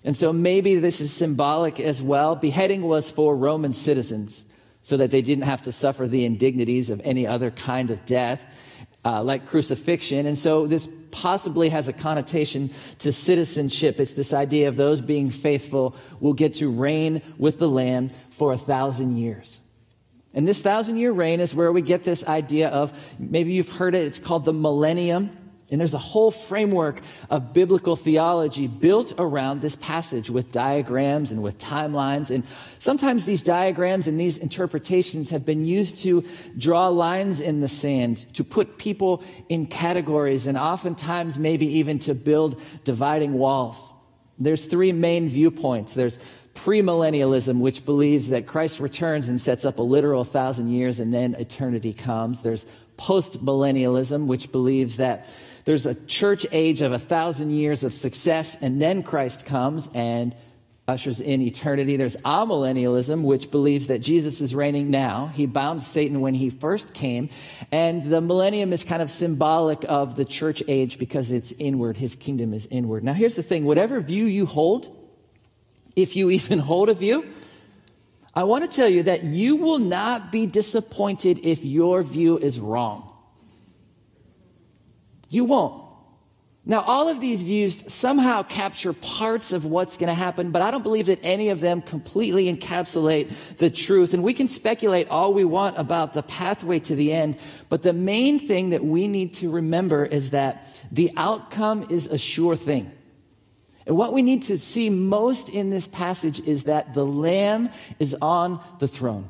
And 0.04 0.16
so 0.16 0.32
maybe 0.32 0.76
this 0.76 1.00
is 1.00 1.12
symbolic 1.12 1.78
as 1.80 2.02
well. 2.02 2.36
Beheading 2.36 2.82
was 2.82 3.10
for 3.10 3.36
Roman 3.36 3.72
citizens 3.72 4.44
so 4.82 4.96
that 4.98 5.10
they 5.10 5.22
didn't 5.22 5.44
have 5.44 5.62
to 5.62 5.72
suffer 5.72 6.06
the 6.06 6.24
indignities 6.24 6.90
of 6.90 7.00
any 7.04 7.26
other 7.26 7.50
kind 7.50 7.90
of 7.90 8.04
death 8.06 8.44
uh, 9.04 9.22
like 9.22 9.46
crucifixion. 9.46 10.26
And 10.26 10.38
so 10.38 10.66
this 10.66 10.88
possibly 11.10 11.68
has 11.68 11.88
a 11.88 11.92
connotation 11.92 12.70
to 12.98 13.12
citizenship. 13.12 14.00
It's 14.00 14.14
this 14.14 14.32
idea 14.32 14.68
of 14.68 14.76
those 14.76 15.00
being 15.00 15.30
faithful 15.30 15.94
will 16.20 16.32
get 16.32 16.54
to 16.54 16.70
reign 16.70 17.22
with 17.38 17.58
the 17.58 17.68
Lamb 17.68 18.10
for 18.30 18.52
a 18.52 18.58
thousand 18.58 19.16
years. 19.16 19.60
And 20.32 20.48
this 20.48 20.60
thousand 20.60 20.96
year 20.96 21.12
reign 21.12 21.40
is 21.40 21.54
where 21.54 21.70
we 21.70 21.82
get 21.82 22.02
this 22.02 22.26
idea 22.26 22.68
of 22.68 22.92
maybe 23.18 23.52
you've 23.52 23.70
heard 23.70 23.94
it, 23.94 24.04
it's 24.04 24.18
called 24.18 24.44
the 24.44 24.52
millennium. 24.52 25.30
And 25.74 25.80
there's 25.80 25.92
a 25.92 25.98
whole 25.98 26.30
framework 26.30 27.00
of 27.28 27.52
biblical 27.52 27.96
theology 27.96 28.68
built 28.68 29.12
around 29.18 29.60
this 29.60 29.74
passage 29.74 30.30
with 30.30 30.52
diagrams 30.52 31.32
and 31.32 31.42
with 31.42 31.58
timelines. 31.58 32.30
And 32.30 32.44
sometimes 32.78 33.24
these 33.24 33.42
diagrams 33.42 34.06
and 34.06 34.18
these 34.18 34.38
interpretations 34.38 35.30
have 35.30 35.44
been 35.44 35.66
used 35.66 35.98
to 36.04 36.24
draw 36.56 36.86
lines 36.86 37.40
in 37.40 37.60
the 37.60 37.66
sand, 37.66 38.32
to 38.34 38.44
put 38.44 38.78
people 38.78 39.24
in 39.48 39.66
categories, 39.66 40.46
and 40.46 40.56
oftentimes 40.56 41.40
maybe 41.40 41.66
even 41.66 41.98
to 41.98 42.14
build 42.14 42.62
dividing 42.84 43.32
walls. 43.32 43.84
There's 44.38 44.66
three 44.66 44.92
main 44.92 45.28
viewpoints. 45.28 45.94
There's 45.94 46.20
premillennialism, 46.54 47.58
which 47.58 47.84
believes 47.84 48.28
that 48.28 48.46
Christ 48.46 48.78
returns 48.78 49.28
and 49.28 49.40
sets 49.40 49.64
up 49.64 49.80
a 49.80 49.82
literal 49.82 50.22
thousand 50.22 50.68
years 50.68 51.00
and 51.00 51.12
then 51.12 51.34
eternity 51.34 51.92
comes. 51.92 52.42
There's 52.42 52.64
postmillennialism, 52.96 54.26
which 54.26 54.52
believes 54.52 54.98
that 54.98 55.28
there's 55.64 55.86
a 55.86 55.94
church 55.94 56.46
age 56.52 56.82
of 56.82 56.92
a 56.92 56.98
thousand 56.98 57.50
years 57.50 57.84
of 57.84 57.94
success, 57.94 58.56
and 58.60 58.80
then 58.80 59.02
Christ 59.02 59.46
comes 59.46 59.88
and 59.94 60.34
ushers 60.86 61.20
in 61.20 61.40
eternity. 61.40 61.96
There's 61.96 62.16
amillennialism, 62.18 63.22
which 63.22 63.50
believes 63.50 63.86
that 63.86 64.00
Jesus 64.00 64.42
is 64.42 64.54
reigning 64.54 64.90
now. 64.90 65.28
He 65.28 65.46
bound 65.46 65.82
Satan 65.82 66.20
when 66.20 66.34
he 66.34 66.50
first 66.50 66.92
came. 66.92 67.30
And 67.72 68.04
the 68.04 68.20
millennium 68.20 68.72
is 68.74 68.84
kind 68.84 69.00
of 69.00 69.10
symbolic 69.10 69.84
of 69.88 70.16
the 70.16 70.26
church 70.26 70.62
age 70.68 70.98
because 70.98 71.30
it's 71.30 71.52
inward. 71.52 71.96
His 71.96 72.14
kingdom 72.14 72.52
is 72.52 72.66
inward. 72.66 73.02
Now, 73.02 73.14
here's 73.14 73.36
the 73.36 73.42
thing 73.42 73.64
whatever 73.64 74.00
view 74.00 74.26
you 74.26 74.44
hold, 74.44 74.94
if 75.96 76.16
you 76.16 76.28
even 76.30 76.58
hold 76.70 76.90
a 76.90 76.94
view, 76.94 77.24
I 78.34 78.44
want 78.44 78.68
to 78.68 78.76
tell 78.76 78.88
you 78.88 79.04
that 79.04 79.22
you 79.22 79.56
will 79.56 79.78
not 79.78 80.30
be 80.30 80.44
disappointed 80.44 81.40
if 81.44 81.64
your 81.64 82.02
view 82.02 82.36
is 82.36 82.60
wrong. 82.60 83.13
You 85.34 85.44
won't. 85.44 85.82
Now, 86.64 86.80
all 86.80 87.08
of 87.08 87.20
these 87.20 87.42
views 87.42 87.92
somehow 87.92 88.42
capture 88.42 88.94
parts 88.94 89.52
of 89.52 89.66
what's 89.66 89.98
going 89.98 90.08
to 90.08 90.14
happen, 90.14 90.50
but 90.50 90.62
I 90.62 90.70
don't 90.70 90.82
believe 90.82 91.06
that 91.06 91.18
any 91.22 91.50
of 91.50 91.60
them 91.60 91.82
completely 91.82 92.50
encapsulate 92.54 93.56
the 93.56 93.68
truth. 93.68 94.14
And 94.14 94.22
we 94.22 94.32
can 94.32 94.48
speculate 94.48 95.08
all 95.08 95.34
we 95.34 95.44
want 95.44 95.76
about 95.76 96.14
the 96.14 96.22
pathway 96.22 96.78
to 96.78 96.94
the 96.94 97.12
end, 97.12 97.36
but 97.68 97.82
the 97.82 97.92
main 97.92 98.38
thing 98.38 98.70
that 98.70 98.82
we 98.82 99.08
need 99.08 99.34
to 99.34 99.50
remember 99.50 100.06
is 100.06 100.30
that 100.30 100.66
the 100.90 101.12
outcome 101.16 101.86
is 101.90 102.06
a 102.06 102.16
sure 102.16 102.56
thing. 102.56 102.90
And 103.86 103.96
what 103.96 104.14
we 104.14 104.22
need 104.22 104.44
to 104.44 104.56
see 104.56 104.88
most 104.88 105.50
in 105.50 105.68
this 105.68 105.86
passage 105.86 106.40
is 106.40 106.64
that 106.64 106.94
the 106.94 107.04
Lamb 107.04 107.68
is 107.98 108.16
on 108.22 108.64
the 108.78 108.88
throne. 108.88 109.28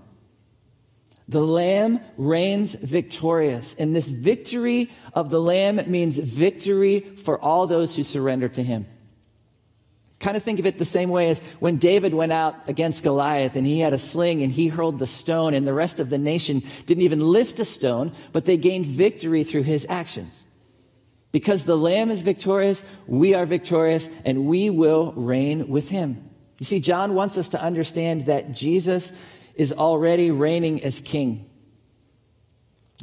The 1.29 1.43
Lamb 1.43 2.01
reigns 2.17 2.75
victorious. 2.75 3.75
And 3.79 3.97
this 3.97 4.11
victory 4.11 4.91
of 5.15 5.31
the 5.31 5.41
Lamb 5.41 5.81
means 5.87 6.19
victory 6.19 7.01
for 7.01 7.41
all 7.41 7.67
those 7.67 7.97
who 7.97 8.03
surrender 8.03 8.49
to 8.51 8.63
Him. 8.63 8.87
Kind 10.21 10.37
of 10.37 10.43
think 10.43 10.59
of 10.59 10.67
it 10.67 10.79
the 10.79 10.85
same 10.85 11.11
way 11.11 11.29
as 11.29 11.41
when 11.61 11.77
David 11.77 12.15
went 12.15 12.33
out 12.33 12.55
against 12.69 13.03
Goliath 13.03 13.57
and 13.57 13.67
he 13.67 13.81
had 13.81 13.93
a 13.93 13.99
sling 13.99 14.43
and 14.43 14.51
he 14.51 14.69
hurled 14.69 14.99
the 14.99 15.07
stone, 15.07 15.55
and 15.55 15.67
the 15.67 15.75
rest 15.75 16.01
of 16.01 16.09
the 16.09 16.19
nation 16.19 16.63
didn't 16.87 17.03
even 17.03 17.21
lift 17.21 17.61
a 17.61 17.65
stone, 17.65 18.13
but 18.33 18.45
they 18.45 18.57
gained 18.57 18.87
victory 18.87 19.45
through 19.45 19.65
his 19.65 19.87
actions. 19.89 20.47
Because 21.33 21.65
the 21.65 21.77
Lamb 21.77 22.11
is 22.11 22.23
victorious, 22.23 22.85
we 23.07 23.35
are 23.35 23.45
victorious, 23.45 24.09
and 24.25 24.47
we 24.47 24.71
will 24.71 25.13
reign 25.13 25.69
with 25.69 25.89
him. 25.89 26.31
You 26.59 26.65
see, 26.65 26.81
John 26.81 27.15
wants 27.15 27.37
us 27.37 27.49
to 27.51 27.61
understand 27.61 28.27
that 28.27 28.53
Jesus 28.53 29.13
is 29.55 29.73
already 29.73 30.31
reigning 30.31 30.83
as 30.83 31.01
king. 31.01 31.51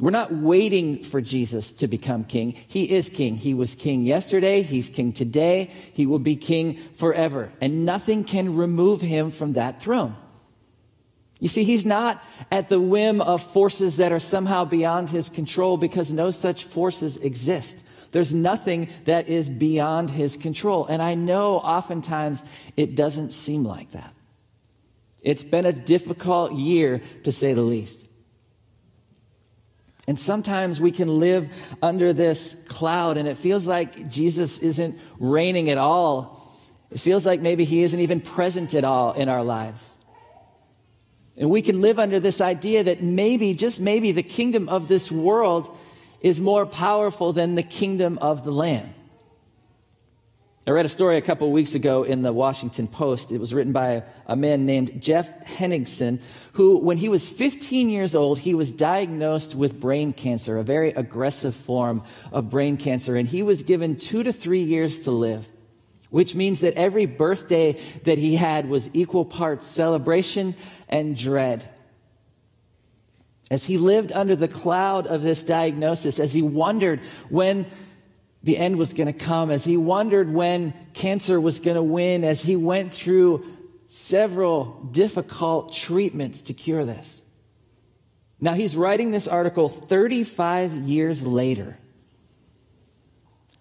We're 0.00 0.10
not 0.10 0.32
waiting 0.32 1.02
for 1.02 1.20
Jesus 1.20 1.70
to 1.72 1.86
become 1.86 2.24
king. 2.24 2.56
He 2.66 2.92
is 2.94 3.10
king. 3.10 3.36
He 3.36 3.52
was 3.52 3.74
king 3.74 4.04
yesterday. 4.04 4.62
He's 4.62 4.88
king 4.88 5.12
today. 5.12 5.70
He 5.92 6.06
will 6.06 6.18
be 6.18 6.34
king 6.34 6.76
forever. 6.96 7.52
And 7.60 7.84
nothing 7.84 8.24
can 8.24 8.56
remove 8.56 9.02
him 9.02 9.30
from 9.30 9.52
that 9.52 9.82
throne. 9.82 10.16
You 11.40 11.48
see, 11.48 11.64
he's 11.64 11.84
not 11.84 12.22
at 12.50 12.68
the 12.68 12.80
whim 12.80 13.20
of 13.20 13.42
forces 13.42 13.98
that 13.98 14.12
are 14.12 14.20
somehow 14.20 14.64
beyond 14.64 15.10
his 15.10 15.28
control 15.28 15.76
because 15.76 16.10
no 16.10 16.30
such 16.30 16.64
forces 16.64 17.16
exist. 17.18 17.84
There's 18.12 18.32
nothing 18.32 18.88
that 19.06 19.28
is 19.28 19.50
beyond 19.50 20.10
his 20.10 20.36
control. 20.36 20.86
And 20.86 21.02
I 21.02 21.14
know 21.14 21.56
oftentimes 21.56 22.42
it 22.76 22.94
doesn't 22.94 23.32
seem 23.32 23.64
like 23.64 23.90
that. 23.90 24.14
It's 25.22 25.44
been 25.44 25.66
a 25.66 25.72
difficult 25.72 26.52
year, 26.52 27.00
to 27.22 27.32
say 27.32 27.52
the 27.52 27.62
least. 27.62 28.06
And 30.08 30.18
sometimes 30.18 30.80
we 30.80 30.90
can 30.90 31.20
live 31.20 31.48
under 31.80 32.12
this 32.12 32.56
cloud 32.66 33.16
and 33.16 33.28
it 33.28 33.36
feels 33.36 33.66
like 33.66 34.08
Jesus 34.08 34.58
isn't 34.58 34.98
reigning 35.20 35.70
at 35.70 35.78
all. 35.78 36.58
It 36.90 36.98
feels 36.98 37.24
like 37.24 37.40
maybe 37.40 37.64
he 37.64 37.82
isn't 37.82 38.00
even 38.00 38.20
present 38.20 38.74
at 38.74 38.84
all 38.84 39.12
in 39.12 39.28
our 39.28 39.44
lives. 39.44 39.94
And 41.36 41.50
we 41.50 41.62
can 41.62 41.80
live 41.80 41.98
under 41.98 42.20
this 42.20 42.40
idea 42.40 42.84
that 42.84 43.02
maybe, 43.02 43.54
just 43.54 43.80
maybe, 43.80 44.12
the 44.12 44.22
kingdom 44.22 44.68
of 44.68 44.88
this 44.88 45.10
world 45.10 45.74
is 46.20 46.40
more 46.40 46.66
powerful 46.66 47.32
than 47.32 47.54
the 47.54 47.62
kingdom 47.62 48.18
of 48.18 48.44
the 48.44 48.52
Lamb. 48.52 48.92
I 50.64 50.70
read 50.70 50.86
a 50.86 50.88
story 50.88 51.16
a 51.16 51.22
couple 51.22 51.50
weeks 51.50 51.74
ago 51.74 52.04
in 52.04 52.22
the 52.22 52.32
Washington 52.32 52.86
Post. 52.86 53.32
It 53.32 53.38
was 53.38 53.52
written 53.52 53.72
by 53.72 54.04
a 54.26 54.36
man 54.36 54.64
named 54.64 55.02
Jeff 55.02 55.44
Henigson, 55.44 56.20
who, 56.52 56.78
when 56.78 56.98
he 56.98 57.08
was 57.08 57.28
15 57.28 57.90
years 57.90 58.14
old, 58.14 58.38
he 58.38 58.54
was 58.54 58.72
diagnosed 58.72 59.56
with 59.56 59.80
brain 59.80 60.12
cancer, 60.12 60.58
a 60.58 60.62
very 60.62 60.90
aggressive 60.90 61.56
form 61.56 62.04
of 62.30 62.48
brain 62.48 62.76
cancer, 62.76 63.16
and 63.16 63.26
he 63.26 63.42
was 63.42 63.64
given 63.64 63.96
two 63.96 64.22
to 64.22 64.32
three 64.32 64.62
years 64.62 65.02
to 65.02 65.10
live, 65.10 65.48
which 66.10 66.36
means 66.36 66.60
that 66.60 66.74
every 66.74 67.06
birthday 67.06 67.72
that 68.04 68.18
he 68.18 68.36
had 68.36 68.68
was 68.68 68.88
equal 68.92 69.24
parts 69.24 69.66
celebration 69.66 70.54
and 70.88 71.16
dread 71.16 71.68
as 73.50 73.64
he 73.64 73.76
lived 73.78 74.12
under 74.12 74.36
the 74.36 74.48
cloud 74.48 75.06
of 75.08 75.22
this 75.22 75.42
diagnosis, 75.44 76.18
as 76.18 76.32
he 76.32 76.40
wondered 76.40 77.00
when 77.28 77.66
the 78.42 78.56
end 78.56 78.76
was 78.76 78.92
going 78.92 79.06
to 79.06 79.12
come, 79.12 79.50
as 79.50 79.64
he 79.64 79.76
wondered 79.76 80.32
when 80.32 80.74
cancer 80.94 81.40
was 81.40 81.60
going 81.60 81.76
to 81.76 81.82
win, 81.82 82.24
as 82.24 82.42
he 82.42 82.56
went 82.56 82.92
through 82.92 83.46
several 83.86 84.88
difficult 84.90 85.72
treatments 85.72 86.42
to 86.42 86.54
cure 86.54 86.84
this. 86.84 87.20
Now, 88.40 88.54
he's 88.54 88.76
writing 88.76 89.12
this 89.12 89.28
article 89.28 89.68
35 89.68 90.72
years 90.72 91.24
later 91.24 91.78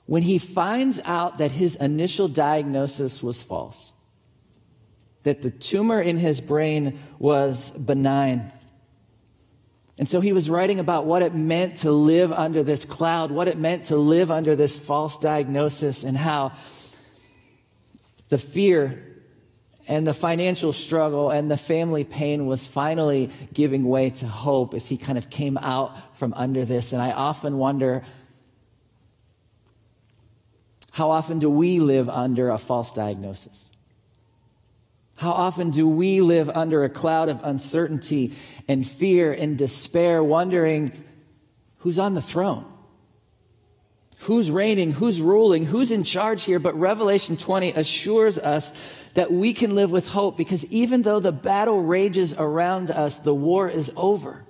when 0.08 0.24
he 0.24 0.40
finds 0.40 1.00
out 1.06 1.38
that 1.38 1.52
his 1.52 1.76
initial 1.76 2.28
diagnosis 2.28 3.22
was 3.22 3.44
false, 3.44 3.94
that 5.24 5.44
the 5.44 5.52
tumor 5.52 6.02
in 6.02 6.18
his 6.18 6.42
brain 6.42 7.00
was 7.20 7.72
benign 7.72 8.52
and 9.98 10.08
so 10.08 10.22
he 10.22 10.34
was 10.34 10.50
writing 10.50 10.80
about 10.80 11.06
what 11.06 11.22
it 11.22 11.34
meant 11.36 11.78
to 11.78 11.92
live 11.92 12.32
under 12.32 12.64
this 12.64 12.86
cloud, 12.86 13.32
what 13.32 13.48
it 13.48 13.58
meant 13.58 13.84
to 13.86 13.98
live 13.98 14.32
under 14.32 14.56
this 14.56 14.80
false 14.80 15.18
diagnosis, 15.18 16.04
and 16.04 16.18
how 16.18 16.54
the 18.30 18.38
fear 18.38 19.12
and 19.88 20.08
the 20.08 20.14
financial 20.14 20.72
struggle 20.72 21.32
and 21.32 21.52
the 21.52 21.58
family 21.58 22.04
pain 22.04 22.46
was 22.46 22.66
finally 22.66 23.30
giving 23.54 23.84
way 23.84 24.10
to 24.10 24.28
hope 24.28 24.74
as 24.74 24.88
he 24.88 24.98
kind 24.98 25.18
of 25.18 25.30
came 25.30 25.58
out 25.58 26.18
from 26.18 26.34
under 26.36 26.64
this. 26.64 26.94
And 26.94 27.02
I 27.02 27.12
often 27.12 27.58
wonder 27.58 28.04
how 30.92 31.12
often 31.12 31.40
do 31.40 31.50
we 31.50 31.80
live 31.80 32.10
under 32.10 32.50
a 32.50 32.58
false 32.58 32.92
diagnosis? 32.92 33.71
How 35.22 35.34
often 35.34 35.70
do 35.70 35.88
we 35.88 36.20
live 36.20 36.50
under 36.50 36.84
a 36.84 36.90
cloud 36.90 37.30
of 37.30 37.44
uncertainty 37.44 38.34
and 38.68 38.88
fear 38.88 39.32
and 39.32 39.56
despair, 39.56 40.24
wondering 40.24 40.94
who's 41.78 42.00
on 42.00 42.16
the 42.16 42.24
throne? 42.24 42.66
Who's 44.22 44.50
reigning? 44.50 44.94
Who's 44.94 45.22
ruling? 45.22 45.68
Who's 45.68 45.92
in 45.92 46.04
charge 46.04 46.46
here? 46.46 46.58
But 46.58 46.74
Revelation 46.74 47.38
20 47.38 47.74
assures 47.74 48.40
us 48.40 48.74
that 49.14 49.32
we 49.32 49.54
can 49.54 49.76
live 49.76 49.92
with 49.92 50.08
hope 50.08 50.38
because 50.38 50.66
even 50.74 51.04
though 51.04 51.20
the 51.20 51.32
battle 51.32 51.84
rages 51.84 52.34
around 52.34 52.90
us, 52.90 53.20
the 53.20 53.36
war 53.36 53.70
is 53.70 53.92
over. 53.96 54.44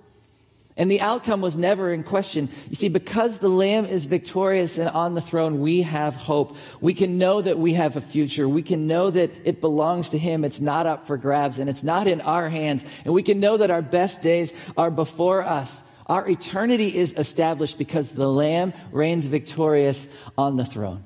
And 0.81 0.89
the 0.89 1.01
outcome 1.01 1.41
was 1.41 1.55
never 1.55 1.93
in 1.93 2.01
question. 2.01 2.49
You 2.67 2.75
see, 2.75 2.89
because 2.89 3.37
the 3.37 3.49
Lamb 3.49 3.85
is 3.85 4.07
victorious 4.07 4.79
and 4.79 4.89
on 4.89 5.13
the 5.13 5.21
throne, 5.21 5.59
we 5.59 5.83
have 5.83 6.15
hope. 6.15 6.57
We 6.79 6.95
can 6.95 7.19
know 7.19 7.39
that 7.39 7.59
we 7.59 7.75
have 7.75 7.97
a 7.97 8.01
future. 8.01 8.49
We 8.49 8.63
can 8.63 8.87
know 8.87 9.11
that 9.11 9.29
it 9.43 9.61
belongs 9.61 10.09
to 10.09 10.17
Him. 10.17 10.43
It's 10.43 10.59
not 10.59 10.87
up 10.87 11.05
for 11.05 11.17
grabs 11.17 11.59
and 11.59 11.69
it's 11.69 11.83
not 11.83 12.07
in 12.07 12.19
our 12.21 12.49
hands. 12.49 12.83
And 13.05 13.13
we 13.13 13.21
can 13.21 13.39
know 13.39 13.57
that 13.57 13.69
our 13.69 13.83
best 13.83 14.23
days 14.23 14.55
are 14.75 14.89
before 14.89 15.43
us. 15.43 15.83
Our 16.07 16.27
eternity 16.27 16.87
is 16.87 17.13
established 17.15 17.77
because 17.77 18.13
the 18.13 18.27
Lamb 18.27 18.73
reigns 18.91 19.27
victorious 19.27 20.07
on 20.35 20.55
the 20.55 20.65
throne. 20.65 21.03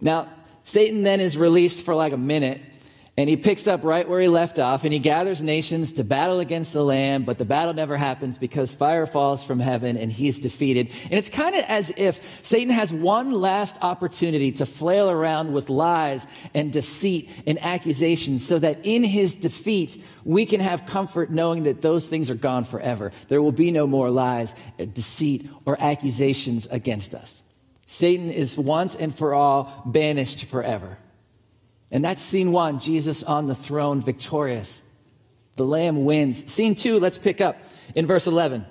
Now, 0.00 0.30
Satan 0.62 1.02
then 1.02 1.20
is 1.20 1.36
released 1.36 1.84
for 1.84 1.94
like 1.94 2.14
a 2.14 2.16
minute 2.16 2.62
and 3.14 3.28
he 3.28 3.36
picks 3.36 3.66
up 3.66 3.84
right 3.84 4.08
where 4.08 4.22
he 4.22 4.28
left 4.28 4.58
off 4.58 4.84
and 4.84 4.92
he 4.92 4.98
gathers 4.98 5.42
nations 5.42 5.92
to 5.92 6.04
battle 6.04 6.40
against 6.40 6.72
the 6.72 6.82
Lamb, 6.82 7.24
but 7.24 7.36
the 7.36 7.44
battle 7.44 7.74
never 7.74 7.98
happens 7.98 8.38
because 8.38 8.72
fire 8.72 9.04
falls 9.04 9.44
from 9.44 9.60
heaven 9.60 9.98
and 9.98 10.10
he's 10.10 10.40
defeated. 10.40 10.90
And 11.04 11.12
it's 11.12 11.28
kind 11.28 11.54
of 11.54 11.62
as 11.68 11.92
if 11.98 12.42
Satan 12.42 12.72
has 12.72 12.90
one 12.90 13.30
last 13.30 13.76
opportunity 13.82 14.50
to 14.52 14.64
flail 14.64 15.10
around 15.10 15.52
with 15.52 15.68
lies 15.68 16.26
and 16.54 16.72
deceit 16.72 17.28
and 17.46 17.62
accusations 17.62 18.46
so 18.46 18.58
that 18.58 18.78
in 18.82 19.04
his 19.04 19.36
defeat, 19.36 20.02
we 20.24 20.46
can 20.46 20.60
have 20.60 20.86
comfort 20.86 21.30
knowing 21.30 21.64
that 21.64 21.82
those 21.82 22.08
things 22.08 22.30
are 22.30 22.34
gone 22.34 22.64
forever. 22.64 23.12
There 23.28 23.42
will 23.42 23.52
be 23.52 23.70
no 23.72 23.86
more 23.86 24.08
lies, 24.08 24.54
deceit, 24.94 25.50
or 25.66 25.78
accusations 25.78 26.66
against 26.70 27.14
us. 27.14 27.42
Satan 27.84 28.30
is 28.30 28.56
once 28.56 28.94
and 28.94 29.14
for 29.14 29.34
all 29.34 29.82
banished 29.84 30.46
forever. 30.46 30.96
And 31.92 32.02
that's 32.02 32.22
scene 32.22 32.52
one 32.52 32.80
Jesus 32.80 33.22
on 33.22 33.46
the 33.46 33.54
throne, 33.54 34.00
victorious. 34.00 34.80
The 35.56 35.66
Lamb 35.66 36.04
wins. 36.04 36.50
Scene 36.50 36.74
two, 36.74 36.98
let's 36.98 37.18
pick 37.18 37.40
up 37.40 37.62
in 37.94 38.06
verse 38.06 38.26
11. 38.26 38.64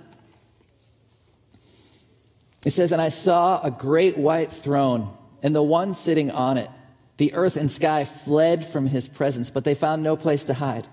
It 2.66 2.72
says, 2.72 2.92
And 2.92 3.01
I 3.01 3.10
saw 3.10 3.62
a 3.62 3.72
great 3.72 4.18
white 4.18 4.51
throne, 4.51 5.16
and 5.44 5.56
the 5.56 5.63
one 5.63 5.94
sitting 5.94 6.32
on 6.32 6.58
it. 6.58 6.70
The 7.18 7.34
earth 7.36 7.56
and 7.56 7.70
sky 7.70 8.04
fled 8.04 8.66
from 8.66 8.88
his 8.88 9.08
presence, 9.08 9.51
but 9.51 9.63
they 9.63 9.75
found 9.75 10.01
no 10.01 10.16
place 10.18 10.44
to 10.46 10.56
hide. 10.56 10.88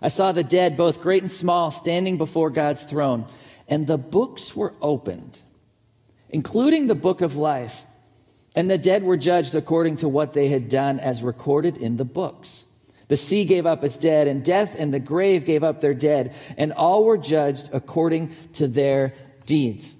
I 0.00 0.08
saw 0.08 0.32
the 0.32 0.44
dead, 0.44 0.78
both 0.78 1.02
great 1.02 1.22
and 1.22 1.30
small, 1.30 1.70
standing 1.70 2.16
before 2.16 2.48
God's 2.48 2.84
throne, 2.84 3.26
and 3.68 3.86
the 3.86 3.98
books 3.98 4.56
were 4.56 4.72
opened, 4.80 5.40
including 6.30 6.86
the 6.86 6.94
book 6.94 7.20
of 7.20 7.36
life. 7.36 7.84
And 8.56 8.70
the 8.70 8.78
dead 8.78 9.04
were 9.04 9.16
judged 9.16 9.54
according 9.54 9.96
to 9.96 10.08
what 10.08 10.32
they 10.32 10.48
had 10.48 10.68
done 10.68 10.98
as 10.98 11.22
recorded 11.22 11.76
in 11.76 11.96
the 11.96 12.04
books. 12.04 12.64
The 13.08 13.16
sea 13.16 13.44
gave 13.44 13.66
up 13.66 13.82
its 13.82 13.96
dead, 13.96 14.28
and 14.28 14.44
death 14.44 14.76
and 14.78 14.94
the 14.94 15.00
grave 15.00 15.44
gave 15.44 15.64
up 15.64 15.80
their 15.80 15.94
dead, 15.94 16.34
and 16.56 16.72
all 16.72 17.04
were 17.04 17.18
judged 17.18 17.70
according 17.72 18.34
to 18.54 18.68
their 18.68 19.14
deeds. 19.46 19.94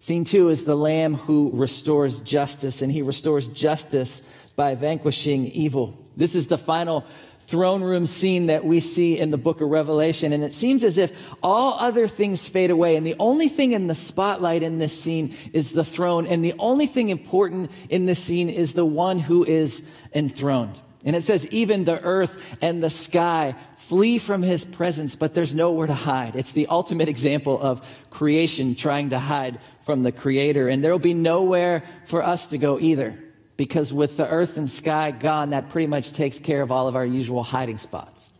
Scene 0.00 0.24
two 0.24 0.48
is 0.48 0.64
the 0.64 0.76
Lamb 0.76 1.14
who 1.14 1.50
restores 1.52 2.20
justice, 2.20 2.82
and 2.82 2.92
he 2.92 3.02
restores 3.02 3.48
justice 3.48 4.22
by 4.54 4.74
vanquishing 4.74 5.46
evil. 5.46 6.04
This 6.16 6.34
is 6.34 6.48
the 6.48 6.58
final 6.58 7.04
throne 7.46 7.82
room 7.82 8.06
scene 8.06 8.46
that 8.46 8.64
we 8.64 8.80
see 8.80 9.18
in 9.18 9.30
the 9.30 9.36
book 9.36 9.60
of 9.60 9.68
Revelation. 9.68 10.32
And 10.32 10.42
it 10.42 10.52
seems 10.52 10.82
as 10.82 10.98
if 10.98 11.16
all 11.42 11.74
other 11.78 12.08
things 12.08 12.48
fade 12.48 12.70
away. 12.70 12.96
And 12.96 13.06
the 13.06 13.16
only 13.18 13.48
thing 13.48 13.72
in 13.72 13.86
the 13.86 13.94
spotlight 13.94 14.62
in 14.62 14.78
this 14.78 14.98
scene 14.98 15.34
is 15.52 15.72
the 15.72 15.84
throne. 15.84 16.26
And 16.26 16.44
the 16.44 16.54
only 16.58 16.86
thing 16.86 17.08
important 17.08 17.70
in 17.88 18.04
this 18.04 18.22
scene 18.22 18.48
is 18.48 18.74
the 18.74 18.84
one 18.84 19.18
who 19.18 19.44
is 19.44 19.88
enthroned. 20.12 20.80
And 21.04 21.14
it 21.14 21.22
says, 21.22 21.46
even 21.52 21.84
the 21.84 22.00
earth 22.02 22.56
and 22.60 22.82
the 22.82 22.90
sky 22.90 23.54
flee 23.76 24.18
from 24.18 24.42
his 24.42 24.64
presence, 24.64 25.14
but 25.14 25.34
there's 25.34 25.54
nowhere 25.54 25.86
to 25.86 25.94
hide. 25.94 26.34
It's 26.34 26.50
the 26.50 26.66
ultimate 26.66 27.08
example 27.08 27.60
of 27.60 27.86
creation 28.10 28.74
trying 28.74 29.10
to 29.10 29.20
hide 29.20 29.60
from 29.82 30.02
the 30.02 30.10
creator. 30.10 30.68
And 30.68 30.82
there 30.82 30.90
will 30.90 30.98
be 30.98 31.14
nowhere 31.14 31.84
for 32.06 32.24
us 32.24 32.48
to 32.48 32.58
go 32.58 32.80
either 32.80 33.16
because 33.56 33.92
with 33.92 34.16
the 34.16 34.28
earth 34.28 34.56
and 34.56 34.70
sky 34.70 35.10
gone, 35.10 35.50
that 35.50 35.70
pretty 35.70 35.86
much 35.86 36.12
takes 36.12 36.38
care 36.38 36.62
of 36.62 36.70
all 36.70 36.88
of 36.88 36.96
our 36.96 37.06
usual 37.06 37.42
hiding 37.42 37.78
spots. 37.78 38.30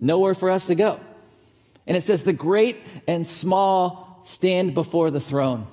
Nowhere 0.00 0.34
for 0.34 0.50
us 0.50 0.68
to 0.68 0.74
go. 0.74 0.98
And 1.86 1.96
it 1.96 2.02
says, 2.02 2.22
the 2.22 2.32
great 2.32 2.78
and 3.06 3.26
small 3.26 4.20
stand 4.24 4.74
before 4.74 5.10
the 5.10 5.20
throne. 5.20 5.66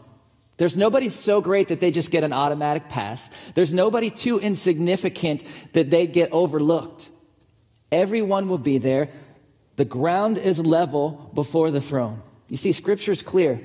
There's 0.58 0.76
nobody 0.76 1.10
so 1.10 1.40
great 1.40 1.68
that 1.68 1.80
they 1.80 1.92
just 1.92 2.10
get 2.12 2.24
an 2.24 2.34
automatic 2.34 2.90
pass. 2.90 3.30
There's 3.54 3.72
nobody 3.72 4.10
too 4.10 4.40
insignificant 4.40 5.44
that 5.74 5.92
they 5.92 6.08
get 6.08 6.32
overlooked. 6.32 7.12
Everyone 7.92 8.50
will 8.50 8.58
be 8.58 8.80
there. 8.80 9.10
The 9.76 9.86
ground 9.86 10.40
is 10.40 10.60
level 10.60 11.30
before 11.34 11.70
the 11.70 11.80
throne. 11.80 12.22
You 12.50 12.58
see, 12.58 12.72
scripture 12.72 13.12
is 13.12 13.22
clear. 13.22 13.62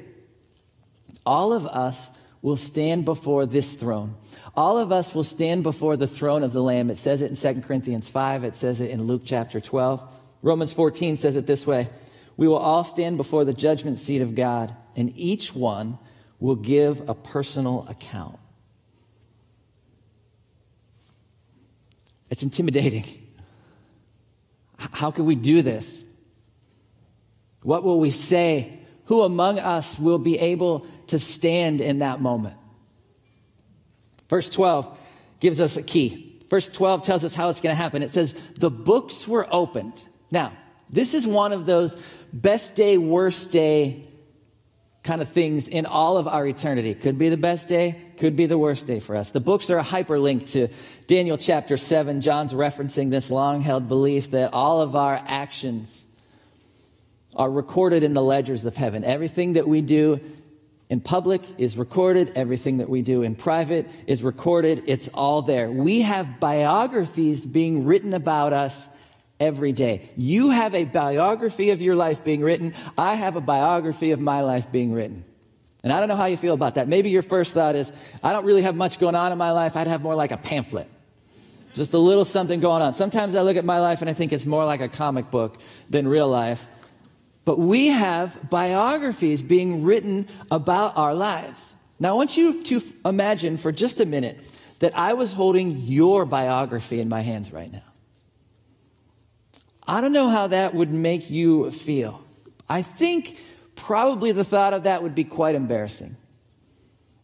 All 1.24 1.52
of 1.52 1.66
us 1.66 2.10
will 2.42 2.56
stand 2.56 3.04
before 3.04 3.46
this 3.46 3.74
throne. 3.74 4.16
All 4.54 4.76
of 4.76 4.92
us 4.92 5.14
will 5.14 5.24
stand 5.24 5.62
before 5.62 5.96
the 5.96 6.08
throne 6.08 6.42
of 6.42 6.52
the 6.52 6.62
Lamb. 6.62 6.90
It 6.90 6.98
says 6.98 7.22
it 7.22 7.30
in 7.30 7.54
2 7.54 7.62
Corinthians 7.62 8.08
5. 8.08 8.44
It 8.44 8.54
says 8.54 8.80
it 8.80 8.90
in 8.90 9.04
Luke 9.04 9.22
chapter 9.24 9.60
12. 9.60 10.02
Romans 10.42 10.72
14 10.72 11.16
says 11.16 11.36
it 11.36 11.46
this 11.46 11.66
way 11.66 11.88
We 12.36 12.48
will 12.48 12.56
all 12.56 12.84
stand 12.84 13.16
before 13.16 13.44
the 13.44 13.54
judgment 13.54 13.98
seat 13.98 14.20
of 14.20 14.34
God, 14.34 14.74
and 14.96 15.16
each 15.16 15.54
one 15.54 15.98
will 16.40 16.56
give 16.56 17.08
a 17.08 17.14
personal 17.14 17.86
account. 17.88 18.38
It's 22.28 22.42
intimidating. 22.42 23.04
How 24.76 25.12
can 25.12 25.26
we 25.26 25.36
do 25.36 25.62
this? 25.62 26.02
What 27.62 27.84
will 27.84 28.00
we 28.00 28.10
say? 28.10 28.80
Who 29.12 29.24
among 29.24 29.58
us 29.58 29.98
will 29.98 30.18
be 30.18 30.38
able 30.38 30.86
to 31.08 31.18
stand 31.18 31.82
in 31.82 31.98
that 31.98 32.22
moment? 32.22 32.56
Verse 34.30 34.48
12 34.48 34.88
gives 35.38 35.60
us 35.60 35.76
a 35.76 35.82
key. 35.82 36.42
Verse 36.48 36.70
12 36.70 37.04
tells 37.04 37.22
us 37.22 37.34
how 37.34 37.50
it's 37.50 37.60
going 37.60 37.76
to 37.76 37.76
happen. 37.76 38.02
It 38.02 38.10
says, 38.10 38.32
The 38.54 38.70
books 38.70 39.28
were 39.28 39.46
opened. 39.50 40.02
Now, 40.30 40.54
this 40.88 41.12
is 41.12 41.26
one 41.26 41.52
of 41.52 41.66
those 41.66 42.02
best 42.32 42.74
day, 42.74 42.96
worst 42.96 43.52
day 43.52 44.08
kind 45.02 45.20
of 45.20 45.28
things 45.28 45.68
in 45.68 45.84
all 45.84 46.16
of 46.16 46.26
our 46.26 46.46
eternity. 46.46 46.94
Could 46.94 47.18
be 47.18 47.28
the 47.28 47.36
best 47.36 47.68
day, 47.68 48.00
could 48.16 48.34
be 48.34 48.46
the 48.46 48.56
worst 48.56 48.86
day 48.86 48.98
for 48.98 49.14
us. 49.14 49.30
The 49.30 49.40
books 49.40 49.68
are 49.68 49.76
a 49.76 49.84
hyperlink 49.84 50.52
to 50.52 50.68
Daniel 51.06 51.36
chapter 51.36 51.76
7. 51.76 52.22
John's 52.22 52.54
referencing 52.54 53.10
this 53.10 53.30
long 53.30 53.60
held 53.60 53.88
belief 53.88 54.30
that 54.30 54.54
all 54.54 54.80
of 54.80 54.96
our 54.96 55.22
actions 55.26 56.06
are 57.34 57.50
recorded 57.50 58.04
in 58.04 58.14
the 58.14 58.22
ledgers 58.22 58.64
of 58.64 58.76
heaven. 58.76 59.04
Everything 59.04 59.54
that 59.54 59.66
we 59.66 59.80
do 59.80 60.20
in 60.88 61.00
public 61.00 61.42
is 61.58 61.78
recorded, 61.78 62.32
everything 62.34 62.78
that 62.78 62.88
we 62.90 63.00
do 63.00 63.22
in 63.22 63.34
private 63.34 63.88
is 64.06 64.22
recorded. 64.22 64.84
It's 64.86 65.08
all 65.08 65.40
there. 65.40 65.70
We 65.70 66.02
have 66.02 66.38
biographies 66.38 67.46
being 67.46 67.86
written 67.86 68.12
about 68.12 68.52
us 68.52 68.88
every 69.40 69.72
day. 69.72 70.10
You 70.16 70.50
have 70.50 70.74
a 70.74 70.84
biography 70.84 71.70
of 71.70 71.80
your 71.80 71.96
life 71.96 72.22
being 72.24 72.42
written. 72.42 72.74
I 72.98 73.14
have 73.14 73.36
a 73.36 73.40
biography 73.40 74.10
of 74.10 74.20
my 74.20 74.42
life 74.42 74.70
being 74.70 74.92
written. 74.92 75.24
And 75.82 75.92
I 75.92 75.98
don't 75.98 76.08
know 76.08 76.16
how 76.16 76.26
you 76.26 76.36
feel 76.36 76.54
about 76.54 76.76
that. 76.76 76.86
Maybe 76.86 77.10
your 77.10 77.22
first 77.22 77.54
thought 77.54 77.74
is, 77.74 77.92
I 78.22 78.32
don't 78.32 78.44
really 78.44 78.62
have 78.62 78.76
much 78.76 79.00
going 79.00 79.14
on 79.16 79.32
in 79.32 79.38
my 79.38 79.50
life. 79.50 79.74
I'd 79.74 79.88
have 79.88 80.02
more 80.02 80.14
like 80.14 80.30
a 80.30 80.36
pamphlet. 80.36 80.88
Just 81.74 81.94
a 81.94 81.98
little 81.98 82.24
something 82.24 82.60
going 82.60 82.82
on. 82.82 82.92
Sometimes 82.92 83.34
I 83.34 83.40
look 83.40 83.56
at 83.56 83.64
my 83.64 83.80
life 83.80 84.02
and 84.02 84.10
I 84.10 84.12
think 84.12 84.32
it's 84.32 84.46
more 84.46 84.64
like 84.64 84.80
a 84.80 84.88
comic 84.88 85.30
book 85.30 85.58
than 85.88 86.06
real 86.06 86.28
life. 86.28 86.66
But 87.44 87.58
we 87.58 87.88
have 87.88 88.50
biographies 88.50 89.42
being 89.42 89.82
written 89.82 90.28
about 90.50 90.96
our 90.96 91.14
lives. 91.14 91.74
Now, 91.98 92.10
I 92.10 92.12
want 92.12 92.36
you 92.36 92.62
to 92.64 92.82
imagine 93.04 93.56
for 93.56 93.72
just 93.72 94.00
a 94.00 94.06
minute 94.06 94.38
that 94.78 94.96
I 94.96 95.12
was 95.14 95.32
holding 95.32 95.78
your 95.78 96.24
biography 96.24 97.00
in 97.00 97.08
my 97.08 97.20
hands 97.20 97.52
right 97.52 97.70
now. 97.72 97.82
I 99.86 100.00
don't 100.00 100.12
know 100.12 100.28
how 100.28 100.48
that 100.48 100.74
would 100.74 100.90
make 100.90 101.30
you 101.30 101.70
feel. 101.70 102.22
I 102.68 102.82
think 102.82 103.38
probably 103.74 104.32
the 104.32 104.44
thought 104.44 104.74
of 104.74 104.84
that 104.84 105.02
would 105.02 105.14
be 105.14 105.24
quite 105.24 105.54
embarrassing. 105.54 106.16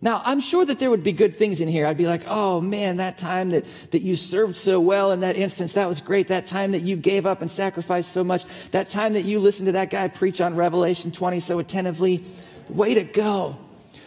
Now, 0.00 0.22
I'm 0.24 0.38
sure 0.38 0.64
that 0.64 0.78
there 0.78 0.90
would 0.90 1.02
be 1.02 1.12
good 1.12 1.34
things 1.34 1.60
in 1.60 1.66
here. 1.66 1.84
I'd 1.84 1.96
be 1.96 2.06
like, 2.06 2.22
oh 2.28 2.60
man, 2.60 2.98
that 2.98 3.18
time 3.18 3.50
that, 3.50 3.64
that 3.90 4.00
you 4.00 4.14
served 4.14 4.54
so 4.54 4.78
well 4.78 5.10
in 5.10 5.20
that 5.20 5.36
instance, 5.36 5.72
that 5.72 5.88
was 5.88 6.00
great. 6.00 6.28
That 6.28 6.46
time 6.46 6.72
that 6.72 6.82
you 6.82 6.96
gave 6.96 7.26
up 7.26 7.40
and 7.40 7.50
sacrificed 7.50 8.12
so 8.12 8.22
much. 8.22 8.44
That 8.70 8.88
time 8.88 9.14
that 9.14 9.22
you 9.22 9.40
listened 9.40 9.66
to 9.66 9.72
that 9.72 9.90
guy 9.90 10.06
preach 10.06 10.40
on 10.40 10.54
Revelation 10.54 11.10
20 11.10 11.40
so 11.40 11.58
attentively. 11.58 12.24
Way 12.68 12.94
to 12.94 13.02
go. 13.02 13.58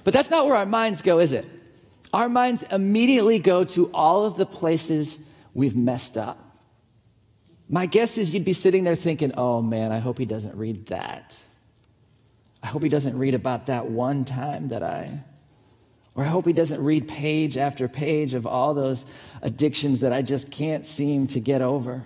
But 0.06 0.14
that's 0.14 0.30
not 0.30 0.46
where 0.46 0.56
our 0.56 0.66
minds 0.66 1.02
go, 1.02 1.20
is 1.20 1.34
it? 1.34 1.46
Our 2.14 2.30
minds 2.30 2.64
immediately 2.64 3.40
go 3.40 3.66
to 3.66 3.92
all 3.94 4.26
of 4.26 4.38
the 4.38 4.46
places 4.46 5.20
we've 5.54 5.76
messed 5.76 6.18
up. 6.18 6.40
My 7.70 7.86
guess 7.86 8.18
is 8.18 8.34
you'd 8.34 8.46
be 8.46 8.54
sitting 8.54 8.84
there 8.84 8.96
thinking, 8.96 9.34
oh 9.38 9.62
man, 9.62 9.92
I 9.92 10.00
hope 10.00 10.18
he 10.18 10.26
doesn't 10.26 10.56
read 10.56 10.88
that. 10.88 11.42
I 12.64 12.68
hope 12.68 12.84
he 12.84 12.90
doesn't 12.90 13.18
read 13.18 13.34
about 13.34 13.68
that 13.68 13.88
one 13.88 14.26
time 14.26 14.70
that 14.70 14.84
I, 14.84 15.24
or 16.16 16.24
I 16.24 16.28
hope 16.28 16.46
he 16.46 16.54
doesn't 16.54 16.84
read 16.84 17.08
page 17.08 17.58
after 17.58 17.88
page 17.88 18.34
of 18.34 18.46
all 18.46 18.74
those 18.74 19.06
addictions 19.42 20.02
that 20.02 20.12
I 20.12 20.22
just 20.22 20.52
can't 20.52 20.86
seem 20.86 21.28
to 21.28 21.40
get 21.40 21.62
over. 21.62 22.04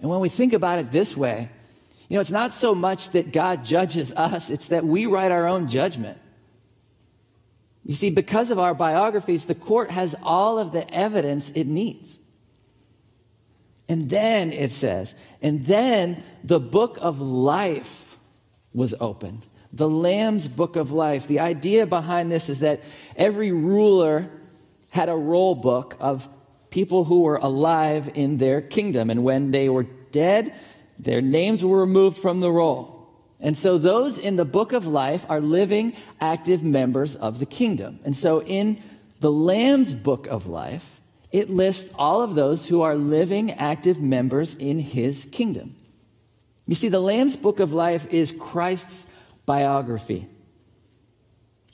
And 0.00 0.10
when 0.10 0.20
we 0.20 0.28
think 0.28 0.52
about 0.52 0.78
it 0.78 0.92
this 0.92 1.16
way, 1.16 1.50
you 2.08 2.16
know, 2.16 2.20
it's 2.20 2.30
not 2.30 2.52
so 2.52 2.74
much 2.74 3.10
that 3.10 3.32
God 3.32 3.64
judges 3.64 4.12
us, 4.12 4.50
it's 4.50 4.68
that 4.68 4.84
we 4.84 5.06
write 5.06 5.32
our 5.32 5.46
own 5.46 5.68
judgment. 5.68 6.18
You 7.84 7.94
see, 7.94 8.10
because 8.10 8.50
of 8.50 8.58
our 8.58 8.74
biographies, 8.74 9.46
the 9.46 9.54
court 9.54 9.90
has 9.90 10.14
all 10.22 10.58
of 10.58 10.72
the 10.72 10.88
evidence 10.92 11.50
it 11.50 11.66
needs. 11.66 12.18
And 13.88 14.10
then 14.10 14.52
it 14.52 14.72
says, 14.72 15.14
and 15.40 15.64
then 15.66 16.22
the 16.42 16.58
book 16.58 16.98
of 17.00 17.20
life 17.20 18.18
was 18.74 18.94
opened. 19.00 19.46
The 19.76 19.88
Lamb's 19.88 20.48
book 20.48 20.76
of 20.76 20.90
life. 20.90 21.26
The 21.26 21.40
idea 21.40 21.86
behind 21.86 22.32
this 22.32 22.48
is 22.48 22.60
that 22.60 22.82
every 23.14 23.52
ruler 23.52 24.30
had 24.90 25.10
a 25.10 25.14
roll 25.14 25.54
book 25.54 25.96
of 26.00 26.28
people 26.70 27.04
who 27.04 27.20
were 27.20 27.36
alive 27.36 28.10
in 28.14 28.38
their 28.38 28.62
kingdom. 28.62 29.10
And 29.10 29.22
when 29.22 29.50
they 29.50 29.68
were 29.68 29.86
dead, 30.12 30.54
their 30.98 31.20
names 31.20 31.62
were 31.62 31.80
removed 31.80 32.16
from 32.16 32.40
the 32.40 32.50
roll. 32.50 33.06
And 33.42 33.54
so 33.54 33.76
those 33.76 34.16
in 34.16 34.36
the 34.36 34.46
book 34.46 34.72
of 34.72 34.86
life 34.86 35.26
are 35.28 35.42
living, 35.42 35.92
active 36.22 36.62
members 36.62 37.14
of 37.14 37.38
the 37.38 37.44
kingdom. 37.44 38.00
And 38.02 38.16
so 38.16 38.42
in 38.42 38.82
the 39.20 39.30
Lamb's 39.30 39.94
book 39.94 40.26
of 40.26 40.46
life, 40.46 41.00
it 41.32 41.50
lists 41.50 41.94
all 41.98 42.22
of 42.22 42.34
those 42.34 42.66
who 42.66 42.80
are 42.80 42.94
living, 42.94 43.50
active 43.52 44.00
members 44.00 44.54
in 44.54 44.78
his 44.78 45.26
kingdom. 45.26 45.76
You 46.66 46.74
see, 46.74 46.88
the 46.88 47.00
Lamb's 47.00 47.36
Book 47.36 47.60
of 47.60 47.74
Life 47.74 48.06
is 48.10 48.32
Christ's 48.32 49.06
biography. 49.46 50.28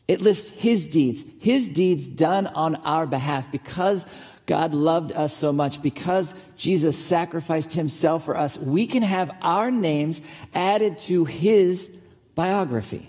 It 0.07 0.21
lists 0.21 0.51
his 0.51 0.87
deeds, 0.87 1.25
his 1.41 1.69
deeds 1.69 2.09
done 2.09 2.47
on 2.47 2.77
our 2.77 3.07
behalf 3.07 3.51
because 3.51 4.07
God 4.47 4.75
loved 4.75 5.13
us 5.13 5.33
so 5.35 5.53
much, 5.53 5.81
because 5.83 6.35
Jesus 6.57 6.99
sacrificed 6.99 7.73
himself 7.73 8.25
for 8.25 8.37
us. 8.37 8.59
We 8.59 8.87
can 8.87 9.03
have 9.03 9.37
our 9.41 9.71
names 9.71 10.21
added 10.53 10.99
to 10.99 11.25
his 11.25 11.97
biography. 12.35 13.09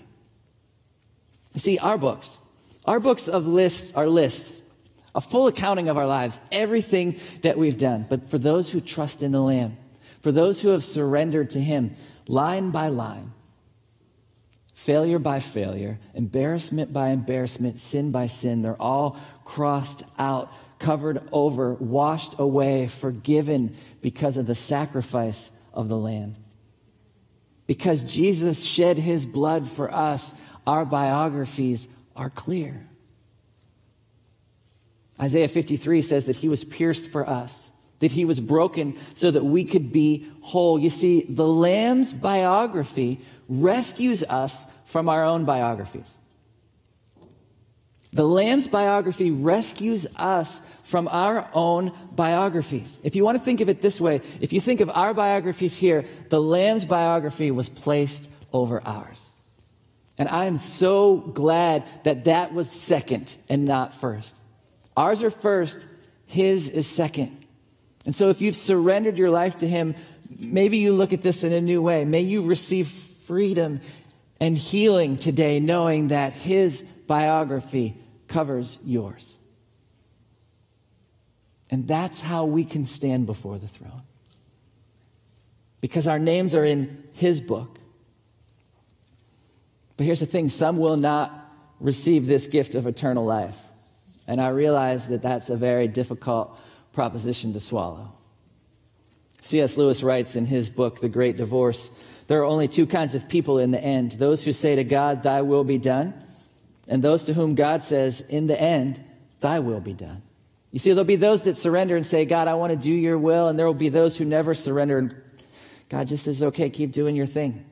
You 1.52 1.60
see, 1.60 1.78
our 1.78 1.98
books, 1.98 2.38
our 2.86 3.00
books 3.00 3.28
of 3.28 3.46
lists 3.46 3.92
are 3.94 4.08
lists 4.08 4.62
a 5.14 5.20
full 5.20 5.46
accounting 5.46 5.88
of 5.88 5.96
our 5.96 6.06
lives, 6.06 6.40
everything 6.50 7.20
that 7.42 7.56
we've 7.56 7.78
done. 7.78 8.06
But 8.08 8.28
for 8.30 8.38
those 8.38 8.70
who 8.70 8.80
trust 8.80 9.22
in 9.22 9.32
the 9.32 9.40
Lamb, 9.40 9.76
for 10.20 10.32
those 10.32 10.60
who 10.60 10.68
have 10.68 10.84
surrendered 10.84 11.50
to 11.50 11.60
Him, 11.60 11.94
line 12.26 12.70
by 12.70 12.88
line, 12.88 13.32
failure 14.84 15.18
by 15.18 15.40
failure, 15.40 15.98
embarrassment 16.12 16.92
by 16.92 17.08
embarrassment, 17.08 17.80
sin 17.80 18.10
by 18.10 18.26
sin, 18.26 18.60
they're 18.60 18.80
all 18.80 19.18
crossed 19.42 20.02
out, 20.18 20.52
covered 20.78 21.22
over, 21.32 21.72
washed 21.72 22.38
away, 22.38 22.86
forgiven 22.86 23.74
because 24.02 24.36
of 24.36 24.46
the 24.46 24.54
sacrifice 24.54 25.50
of 25.72 25.88
the 25.88 25.96
Lamb. 25.96 26.36
Because 27.66 28.02
Jesus 28.02 28.62
shed 28.62 28.98
His 28.98 29.24
blood 29.24 29.66
for 29.66 29.90
us, 29.90 30.34
our 30.66 30.84
biographies 30.84 31.88
are 32.14 32.28
clear. 32.28 32.86
Isaiah 35.18 35.48
53 35.48 36.02
says 36.02 36.26
that 36.26 36.36
he 36.36 36.48
was 36.48 36.64
pierced 36.64 37.08
for 37.08 37.26
us, 37.26 37.70
that 38.04 38.12
he 38.12 38.26
was 38.26 38.38
broken 38.38 38.94
so 39.14 39.30
that 39.30 39.42
we 39.42 39.64
could 39.64 39.90
be 39.90 40.28
whole. 40.42 40.78
You 40.78 40.90
see, 40.90 41.24
the 41.26 41.48
Lamb's 41.48 42.12
biography 42.12 43.18
rescues 43.48 44.22
us 44.24 44.66
from 44.84 45.08
our 45.08 45.24
own 45.24 45.46
biographies. 45.46 46.18
The 48.12 48.28
Lamb's 48.28 48.68
biography 48.68 49.30
rescues 49.30 50.06
us 50.16 50.60
from 50.82 51.08
our 51.08 51.48
own 51.54 51.92
biographies. 52.12 52.98
If 53.02 53.16
you 53.16 53.24
want 53.24 53.38
to 53.38 53.44
think 53.44 53.62
of 53.62 53.70
it 53.70 53.80
this 53.80 53.98
way, 53.98 54.20
if 54.38 54.52
you 54.52 54.60
think 54.60 54.82
of 54.82 54.90
our 54.90 55.14
biographies 55.14 55.78
here, 55.78 56.04
the 56.28 56.42
Lamb's 56.42 56.84
biography 56.84 57.50
was 57.50 57.70
placed 57.70 58.28
over 58.52 58.82
ours. 58.86 59.30
And 60.18 60.28
I 60.28 60.44
am 60.44 60.58
so 60.58 61.16
glad 61.16 61.84
that 62.02 62.24
that 62.24 62.52
was 62.52 62.70
second 62.70 63.34
and 63.48 63.64
not 63.64 63.94
first. 63.94 64.36
Ours 64.94 65.22
are 65.22 65.30
first, 65.30 65.86
His 66.26 66.68
is 66.68 66.86
second. 66.86 67.43
And 68.06 68.14
so 68.14 68.30
if 68.30 68.40
you've 68.40 68.56
surrendered 68.56 69.18
your 69.18 69.30
life 69.30 69.56
to 69.58 69.68
Him, 69.68 69.94
maybe 70.38 70.78
you 70.78 70.92
look 70.92 71.12
at 71.12 71.22
this 71.22 71.44
in 71.44 71.52
a 71.52 71.60
new 71.60 71.82
way. 71.82 72.04
May 72.04 72.20
you 72.20 72.42
receive 72.42 72.88
freedom 72.88 73.80
and 74.40 74.58
healing 74.58 75.16
today, 75.16 75.60
knowing 75.60 76.08
that 76.08 76.32
His 76.32 76.82
biography 76.82 77.96
covers 78.28 78.78
yours. 78.84 79.36
And 81.70 81.88
that's 81.88 82.20
how 82.20 82.44
we 82.44 82.64
can 82.64 82.84
stand 82.84 83.26
before 83.26 83.58
the 83.58 83.66
throne. 83.66 84.02
Because 85.80 86.06
our 86.06 86.18
names 86.18 86.54
are 86.54 86.64
in 86.64 87.04
His 87.12 87.40
book. 87.40 87.78
But 89.96 90.06
here's 90.06 90.20
the 90.20 90.26
thing 90.26 90.48
some 90.48 90.76
will 90.78 90.96
not 90.96 91.32
receive 91.80 92.26
this 92.26 92.46
gift 92.46 92.74
of 92.74 92.86
eternal 92.86 93.24
life. 93.24 93.58
And 94.26 94.40
I 94.40 94.48
realize 94.48 95.08
that 95.08 95.22
that's 95.22 95.50
a 95.50 95.56
very 95.56 95.88
difficult 95.88 96.58
proposition 96.94 97.52
to 97.52 97.60
swallow. 97.60 98.12
C.S. 99.42 99.76
Lewis 99.76 100.02
writes 100.02 100.36
in 100.36 100.46
his 100.46 100.70
book, 100.70 101.00
The 101.00 101.08
Great 101.08 101.36
Divorce 101.36 101.90
there 102.26 102.40
are 102.40 102.44
only 102.44 102.68
two 102.68 102.86
kinds 102.86 103.14
of 103.14 103.28
people 103.28 103.58
in 103.58 103.70
the 103.70 103.82
end 103.82 104.12
those 104.12 104.44
who 104.44 104.52
say 104.52 104.76
to 104.76 104.84
God, 104.84 105.22
Thy 105.22 105.42
will 105.42 105.64
be 105.64 105.78
done, 105.78 106.14
and 106.88 107.02
those 107.02 107.24
to 107.24 107.34
whom 107.34 107.54
God 107.54 107.82
says, 107.82 108.22
In 108.22 108.46
the 108.46 108.60
end, 108.60 109.02
Thy 109.40 109.58
will 109.58 109.80
be 109.80 109.92
done. 109.92 110.22
You 110.70 110.78
see, 110.78 110.90
there'll 110.90 111.04
be 111.04 111.16
those 111.16 111.42
that 111.42 111.56
surrender 111.56 111.96
and 111.96 112.04
say, 112.04 112.24
God, 112.24 112.48
I 112.48 112.54
want 112.54 112.70
to 112.70 112.76
do 112.76 112.90
your 112.90 113.18
will, 113.18 113.48
and 113.48 113.58
there 113.58 113.66
will 113.66 113.74
be 113.74 113.90
those 113.90 114.16
who 114.16 114.24
never 114.24 114.54
surrender 114.54 114.98
and 114.98 115.14
God 115.90 116.08
just 116.08 116.24
says, 116.24 116.42
Okay, 116.42 116.70
keep 116.70 116.92
doing 116.92 117.14
your 117.14 117.26
thing. 117.26 117.64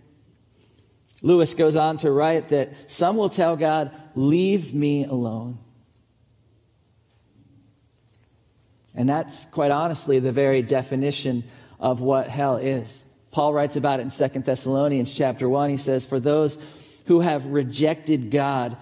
Lewis 1.23 1.55
goes 1.55 1.77
on 1.77 1.97
to 1.99 2.11
write 2.11 2.51
that 2.51 2.91
some 2.91 3.17
will 3.17 3.31
tell 3.31 3.57
God, 3.57 3.91
Leave 4.15 4.75
me 4.75 5.05
alone. 5.05 5.59
And 8.95 9.09
that's 9.09 9.47
quite 9.47 9.71
honestly 9.71 10.19
the 10.19 10.33
very 10.33 10.63
definition 10.63 11.45
of 11.81 12.01
what 12.01 12.29
hell 12.29 12.57
is. 12.57 13.03
Paul 13.31 13.55
writes 13.55 13.77
about 13.77 14.01
it 14.01 14.03
in 14.03 14.11
Second 14.11 14.45
Thessalonians 14.45 15.15
chapter 15.15 15.49
1. 15.49 15.71
He 15.71 15.77
says, 15.79 16.05
For 16.05 16.21
those 16.21 16.59
who 17.07 17.21
have 17.21 17.47
rejected 17.47 18.31
God, 18.31 18.77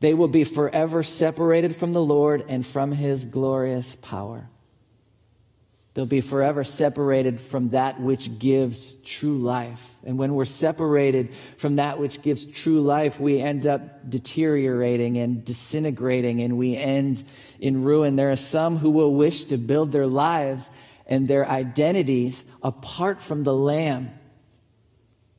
they 0.00 0.14
will 0.14 0.28
be 0.28 0.44
forever 0.44 1.02
separated 1.02 1.74
from 1.74 1.92
the 1.92 2.02
Lord 2.02 2.44
and 2.48 2.64
from 2.64 2.92
his 2.92 3.24
glorious 3.24 3.96
power. 3.96 4.48
They'll 5.94 6.06
be 6.06 6.22
forever 6.22 6.64
separated 6.64 7.38
from 7.38 7.70
that 7.70 8.00
which 8.00 8.38
gives 8.38 8.94
true 9.04 9.36
life. 9.36 9.94
And 10.04 10.18
when 10.18 10.34
we're 10.34 10.46
separated 10.46 11.34
from 11.58 11.76
that 11.76 11.98
which 11.98 12.22
gives 12.22 12.46
true 12.46 12.80
life, 12.80 13.20
we 13.20 13.40
end 13.40 13.66
up 13.66 14.08
deteriorating 14.08 15.18
and 15.18 15.44
disintegrating 15.44 16.40
and 16.40 16.56
we 16.56 16.76
end 16.76 17.22
in 17.60 17.82
ruin. 17.82 18.16
There 18.16 18.30
are 18.30 18.36
some 18.36 18.78
who 18.78 18.88
will 18.88 19.12
wish 19.12 19.44
to 19.46 19.58
build 19.58 19.92
their 19.92 20.06
lives 20.06 20.70
and 21.06 21.28
their 21.28 21.46
identities 21.46 22.46
apart 22.62 23.20
from 23.20 23.44
the 23.44 23.54
Lamb. 23.54 24.10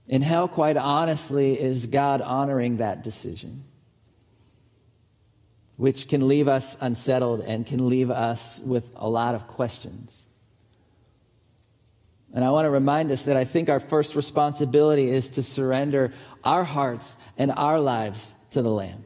And 0.07 0.23
hell, 0.23 0.47
quite 0.47 0.77
honestly, 0.77 1.59
is 1.59 1.87
God 1.87 2.21
honoring 2.21 2.77
that 2.77 3.03
decision, 3.03 3.63
which 5.77 6.07
can 6.09 6.27
leave 6.27 6.47
us 6.47 6.77
unsettled 6.79 7.39
and 7.41 7.65
can 7.65 7.89
leave 7.89 8.11
us 8.11 8.59
with 8.59 8.93
a 8.97 9.09
lot 9.09 9.33
of 9.33 9.47
questions. 9.47 10.22
And 12.33 12.43
I 12.43 12.49
want 12.49 12.65
to 12.65 12.71
remind 12.71 13.11
us 13.11 13.23
that 13.23 13.37
I 13.37 13.45
think 13.45 13.69
our 13.69 13.79
first 13.79 14.15
responsibility 14.15 15.09
is 15.09 15.31
to 15.31 15.43
surrender 15.43 16.13
our 16.43 16.63
hearts 16.63 17.15
and 17.37 17.51
our 17.51 17.79
lives 17.79 18.33
to 18.51 18.61
the 18.61 18.71
Lamb 18.71 19.05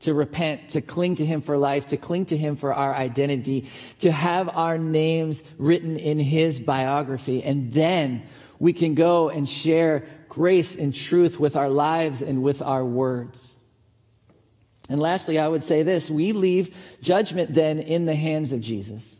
to 0.00 0.14
repent, 0.14 0.70
to 0.70 0.80
cling 0.80 1.16
to 1.16 1.26
Him 1.26 1.40
for 1.40 1.56
life, 1.56 1.86
to 1.86 1.96
cling 1.96 2.26
to 2.26 2.36
Him 2.36 2.56
for 2.56 2.72
our 2.74 2.94
identity, 2.94 3.68
to 4.00 4.12
have 4.12 4.48
our 4.48 4.78
names 4.78 5.42
written 5.58 5.96
in 5.96 6.18
His 6.18 6.60
biography. 6.60 7.42
And 7.42 7.72
then 7.72 8.22
we 8.58 8.72
can 8.72 8.94
go 8.94 9.30
and 9.30 9.48
share 9.48 10.06
grace 10.28 10.76
and 10.76 10.94
truth 10.94 11.40
with 11.40 11.56
our 11.56 11.70
lives 11.70 12.22
and 12.22 12.42
with 12.42 12.62
our 12.62 12.84
words. 12.84 13.56
And 14.88 15.00
lastly, 15.00 15.38
I 15.38 15.48
would 15.48 15.62
say 15.62 15.82
this 15.82 16.10
we 16.10 16.32
leave 16.32 16.98
judgment 17.00 17.54
then 17.54 17.78
in 17.78 18.06
the 18.06 18.14
hands 18.14 18.52
of 18.52 18.60
Jesus. 18.60 19.15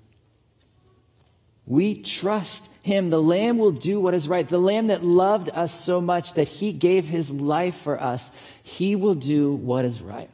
We 1.67 2.01
trust 2.01 2.71
him. 2.85 3.11
The 3.11 3.21
Lamb 3.21 3.59
will 3.59 3.73
do 3.73 4.01
what 4.01 4.15
is 4.15 4.29
right. 4.29 4.49
The 4.49 4.59
Lamb 4.59 4.87
that 4.87 5.05
loved 5.05 5.51
us 5.51 5.73
so 5.73 6.01
much 6.01 6.35
that 6.35 6.47
he 6.47 6.73
gave 6.73 7.07
his 7.07 7.33
life 7.33 7.77
for 7.77 8.01
us, 8.01 8.31
he 8.63 8.95
will 8.95 9.17
do 9.17 9.53
what 9.53 9.85
is 9.85 10.01
right. 10.01 10.31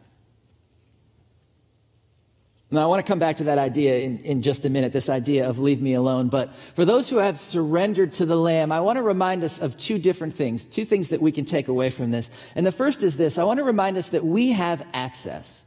Now, 2.70 2.84
I 2.84 2.86
want 2.86 3.04
to 3.04 3.10
come 3.10 3.18
back 3.18 3.36
to 3.36 3.44
that 3.44 3.58
idea 3.58 3.98
in, 3.98 4.18
in 4.20 4.40
just 4.40 4.64
a 4.64 4.70
minute, 4.70 4.92
this 4.92 5.10
idea 5.10 5.46
of 5.46 5.58
leave 5.58 5.82
me 5.82 5.92
alone. 5.92 6.28
But 6.28 6.54
for 6.54 6.86
those 6.86 7.08
who 7.10 7.18
have 7.18 7.38
surrendered 7.38 8.14
to 8.14 8.24
the 8.24 8.36
Lamb, 8.36 8.72
I 8.72 8.80
want 8.80 8.96
to 8.96 9.02
remind 9.02 9.44
us 9.44 9.60
of 9.60 9.76
two 9.76 9.98
different 9.98 10.34
things, 10.34 10.64
two 10.66 10.86
things 10.86 11.08
that 11.08 11.20
we 11.20 11.32
can 11.32 11.44
take 11.44 11.68
away 11.68 11.90
from 11.90 12.10
this. 12.10 12.30
And 12.54 12.64
the 12.64 12.72
first 12.72 13.02
is 13.02 13.18
this 13.18 13.36
I 13.36 13.44
want 13.44 13.58
to 13.58 13.64
remind 13.64 13.98
us 13.98 14.08
that 14.10 14.24
we 14.24 14.52
have 14.52 14.86
access. 14.94 15.64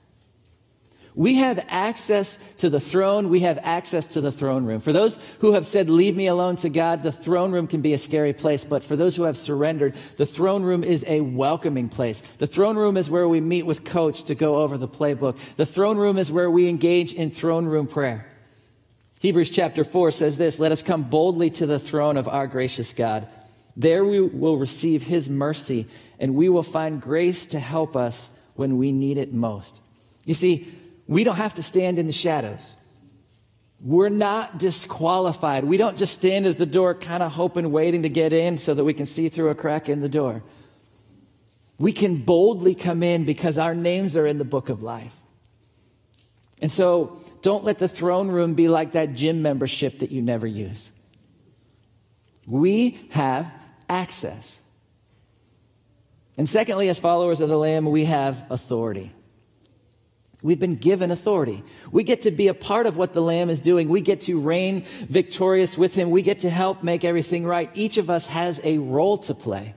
We 1.15 1.35
have 1.35 1.65
access 1.69 2.37
to 2.57 2.69
the 2.69 2.79
throne. 2.79 3.29
We 3.29 3.39
have 3.41 3.57
access 3.61 4.07
to 4.07 4.21
the 4.21 4.33
throne 4.33 4.65
room. 4.65 4.81
For 4.81 4.91
those 4.91 5.17
who 5.39 5.53
have 5.53 5.65
said, 5.65 5.89
leave 5.89 6.15
me 6.15 6.27
alone 6.27 6.57
to 6.57 6.69
God, 6.69 7.03
the 7.03 7.11
throne 7.11 7.53
room 7.53 7.67
can 7.67 7.81
be 7.81 7.93
a 7.93 7.97
scary 7.97 8.33
place. 8.33 8.65
But 8.65 8.83
for 8.83 8.97
those 8.97 9.15
who 9.15 9.23
have 9.23 9.37
surrendered, 9.37 9.95
the 10.17 10.25
throne 10.25 10.63
room 10.63 10.83
is 10.83 11.05
a 11.07 11.21
welcoming 11.21 11.87
place. 11.87 12.19
The 12.37 12.47
throne 12.47 12.75
room 12.75 12.97
is 12.97 13.09
where 13.09 13.29
we 13.29 13.39
meet 13.39 13.65
with 13.65 13.85
coach 13.85 14.25
to 14.25 14.35
go 14.35 14.57
over 14.57 14.77
the 14.77 14.89
playbook. 14.89 15.37
The 15.55 15.65
throne 15.65 15.97
room 15.97 16.17
is 16.17 16.31
where 16.31 16.51
we 16.51 16.67
engage 16.67 17.13
in 17.13 17.31
throne 17.31 17.65
room 17.65 17.87
prayer. 17.87 18.29
Hebrews 19.21 19.49
chapter 19.49 19.85
4 19.85 20.11
says 20.11 20.35
this, 20.35 20.59
let 20.59 20.73
us 20.73 20.83
come 20.83 21.03
boldly 21.03 21.49
to 21.51 21.65
the 21.65 21.79
throne 21.79 22.17
of 22.17 22.27
our 22.27 22.45
gracious 22.45 22.91
God. 22.91 23.27
There 23.77 24.03
we 24.03 24.19
will 24.19 24.57
receive 24.57 25.03
his 25.03 25.29
mercy 25.29 25.87
and 26.19 26.35
we 26.35 26.49
will 26.49 26.63
find 26.63 27.01
grace 27.01 27.45
to 27.47 27.59
help 27.59 27.95
us 27.95 28.31
when 28.55 28.77
we 28.77 28.91
need 28.91 29.17
it 29.17 29.33
most. 29.33 29.81
You 30.25 30.33
see, 30.33 30.67
we 31.07 31.23
don't 31.23 31.35
have 31.35 31.53
to 31.55 31.63
stand 31.63 31.99
in 31.99 32.07
the 32.07 32.13
shadows. 32.13 32.75
We're 33.81 34.09
not 34.09 34.57
disqualified. 34.57 35.63
We 35.63 35.77
don't 35.77 35.97
just 35.97 36.13
stand 36.13 36.45
at 36.45 36.57
the 36.57 36.65
door, 36.65 36.95
kind 36.95 37.21
of 37.21 37.31
hoping, 37.31 37.71
waiting 37.71 38.03
to 38.03 38.09
get 38.09 38.33
in 38.33 38.57
so 38.57 38.73
that 38.73 38.83
we 38.83 38.93
can 38.93 39.05
see 39.05 39.29
through 39.29 39.49
a 39.49 39.55
crack 39.55 39.89
in 39.89 40.01
the 40.01 40.09
door. 40.09 40.43
We 41.77 41.91
can 41.91 42.17
boldly 42.17 42.73
come 42.73 43.03
in 43.03 43.25
because 43.25 43.59
our 43.59 43.75
names 43.75 44.15
are 44.15 44.25
in 44.25 44.37
the 44.37 44.45
book 44.45 44.69
of 44.69 44.81
life. 44.81 45.15
And 46.61 46.71
so 46.71 47.19
don't 47.41 47.65
let 47.65 47.79
the 47.79 47.87
throne 47.87 48.29
room 48.29 48.53
be 48.55 48.69
like 48.69 48.93
that 48.93 49.13
gym 49.13 49.41
membership 49.41 49.99
that 49.99 50.09
you 50.09 50.21
never 50.21 50.47
use. 50.47 50.91
We 52.47 53.07
have 53.09 53.51
access. 53.89 54.59
And 56.37 56.47
secondly, 56.47 56.89
as 56.89 56.99
followers 56.99 57.41
of 57.41 57.49
the 57.49 57.57
Lamb, 57.57 57.85
we 57.85 58.05
have 58.05 58.45
authority. 58.49 59.11
We've 60.41 60.59
been 60.59 60.75
given 60.75 61.11
authority. 61.11 61.63
We 61.91 62.03
get 62.03 62.21
to 62.21 62.31
be 62.31 62.47
a 62.47 62.53
part 62.53 62.85
of 62.85 62.97
what 62.97 63.13
the 63.13 63.21
Lamb 63.21 63.49
is 63.49 63.61
doing. 63.61 63.89
We 63.89 64.01
get 64.01 64.21
to 64.21 64.39
reign 64.39 64.83
victorious 65.09 65.77
with 65.77 65.95
Him. 65.95 66.11
We 66.11 66.21
get 66.21 66.39
to 66.39 66.49
help 66.49 66.83
make 66.83 67.03
everything 67.03 67.45
right. 67.45 67.69
Each 67.73 67.97
of 67.97 68.09
us 68.09 68.27
has 68.27 68.61
a 68.63 68.77
role 68.77 69.17
to 69.19 69.33
play. 69.33 69.73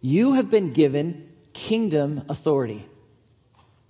You 0.00 0.34
have 0.34 0.50
been 0.50 0.72
given 0.72 1.30
kingdom 1.52 2.22
authority. 2.28 2.86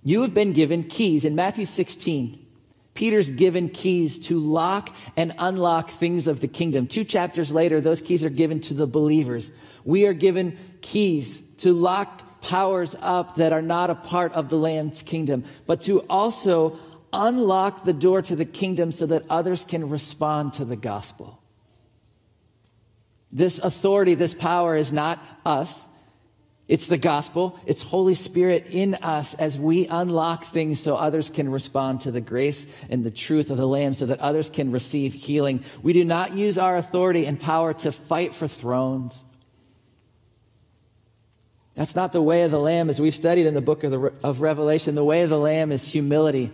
You 0.03 0.21
have 0.21 0.33
been 0.33 0.53
given 0.53 0.83
keys. 0.83 1.25
In 1.25 1.35
Matthew 1.35 1.65
16, 1.65 2.45
Peter's 2.93 3.29
given 3.29 3.69
keys 3.69 4.19
to 4.27 4.39
lock 4.39 4.95
and 5.17 5.33
unlock 5.37 5.89
things 5.89 6.27
of 6.27 6.39
the 6.39 6.47
kingdom. 6.47 6.87
Two 6.87 7.03
chapters 7.03 7.51
later, 7.51 7.81
those 7.81 8.01
keys 8.01 8.23
are 8.23 8.29
given 8.29 8.61
to 8.61 8.73
the 8.73 8.87
believers. 8.87 9.51
We 9.83 10.05
are 10.05 10.13
given 10.13 10.57
keys 10.81 11.41
to 11.57 11.73
lock 11.73 12.34
powers 12.45 12.95
up 13.01 13.35
that 13.37 13.51
are 13.51 13.61
not 13.61 13.89
a 13.89 13.95
part 13.95 14.31
of 14.33 14.49
the 14.49 14.55
Lamb's 14.55 15.01
kingdom, 15.01 15.43
but 15.65 15.81
to 15.81 16.01
also 16.01 16.77
unlock 17.11 17.83
the 17.85 17.93
door 17.93 18.21
to 18.21 18.35
the 18.35 18.45
kingdom 18.45 18.91
so 18.91 19.07
that 19.07 19.23
others 19.29 19.65
can 19.65 19.89
respond 19.89 20.53
to 20.53 20.65
the 20.65 20.75
gospel. 20.75 21.41
This 23.31 23.59
authority, 23.59 24.13
this 24.13 24.35
power 24.35 24.77
is 24.77 24.93
not 24.93 25.19
us. 25.45 25.85
It's 26.67 26.87
the 26.87 26.97
gospel. 26.97 27.59
It's 27.65 27.81
Holy 27.81 28.13
Spirit 28.13 28.67
in 28.69 28.95
us 28.95 29.33
as 29.33 29.57
we 29.57 29.87
unlock 29.87 30.43
things 30.45 30.79
so 30.79 30.95
others 30.95 31.29
can 31.29 31.49
respond 31.49 32.01
to 32.01 32.11
the 32.11 32.21
grace 32.21 32.67
and 32.89 33.03
the 33.03 33.11
truth 33.11 33.49
of 33.49 33.57
the 33.57 33.67
Lamb 33.67 33.93
so 33.93 34.05
that 34.07 34.19
others 34.19 34.49
can 34.49 34.71
receive 34.71 35.13
healing. 35.13 35.63
We 35.81 35.93
do 35.93 36.05
not 36.05 36.35
use 36.35 36.57
our 36.57 36.77
authority 36.77 37.25
and 37.25 37.39
power 37.39 37.73
to 37.73 37.91
fight 37.91 38.33
for 38.33 38.47
thrones 38.47 39.23
that's 41.75 41.95
not 41.95 42.13
the 42.13 42.21
way 42.21 42.43
of 42.43 42.51
the 42.51 42.59
Lamb, 42.59 42.89
as 42.89 43.01
we've 43.01 43.13
studied 43.13 43.45
in 43.45 43.53
the 43.53 43.61
book 43.61 43.83
of, 43.83 43.91
the, 43.91 44.13
of 44.23 44.41
Revelation. 44.41 44.95
The 44.95 45.03
way 45.03 45.21
of 45.23 45.29
the 45.29 45.37
Lamb 45.37 45.71
is 45.73 45.87
humility, 45.87 46.51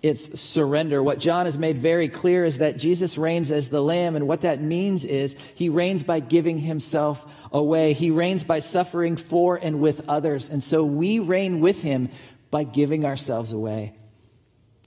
it's 0.00 0.40
surrender. 0.40 1.02
What 1.02 1.18
John 1.18 1.44
has 1.44 1.58
made 1.58 1.76
very 1.76 2.08
clear 2.08 2.44
is 2.44 2.58
that 2.58 2.78
Jesus 2.78 3.18
reigns 3.18 3.50
as 3.50 3.68
the 3.68 3.82
Lamb, 3.82 4.16
and 4.16 4.26
what 4.26 4.42
that 4.42 4.62
means 4.62 5.04
is 5.04 5.36
he 5.54 5.68
reigns 5.68 6.04
by 6.04 6.20
giving 6.20 6.58
himself 6.58 7.30
away. 7.52 7.92
He 7.92 8.10
reigns 8.10 8.44
by 8.44 8.60
suffering 8.60 9.16
for 9.16 9.58
and 9.60 9.80
with 9.80 10.08
others. 10.08 10.48
And 10.48 10.62
so 10.62 10.84
we 10.84 11.18
reign 11.18 11.60
with 11.60 11.82
him 11.82 12.08
by 12.50 12.64
giving 12.64 13.04
ourselves 13.04 13.52
away. 13.52 13.94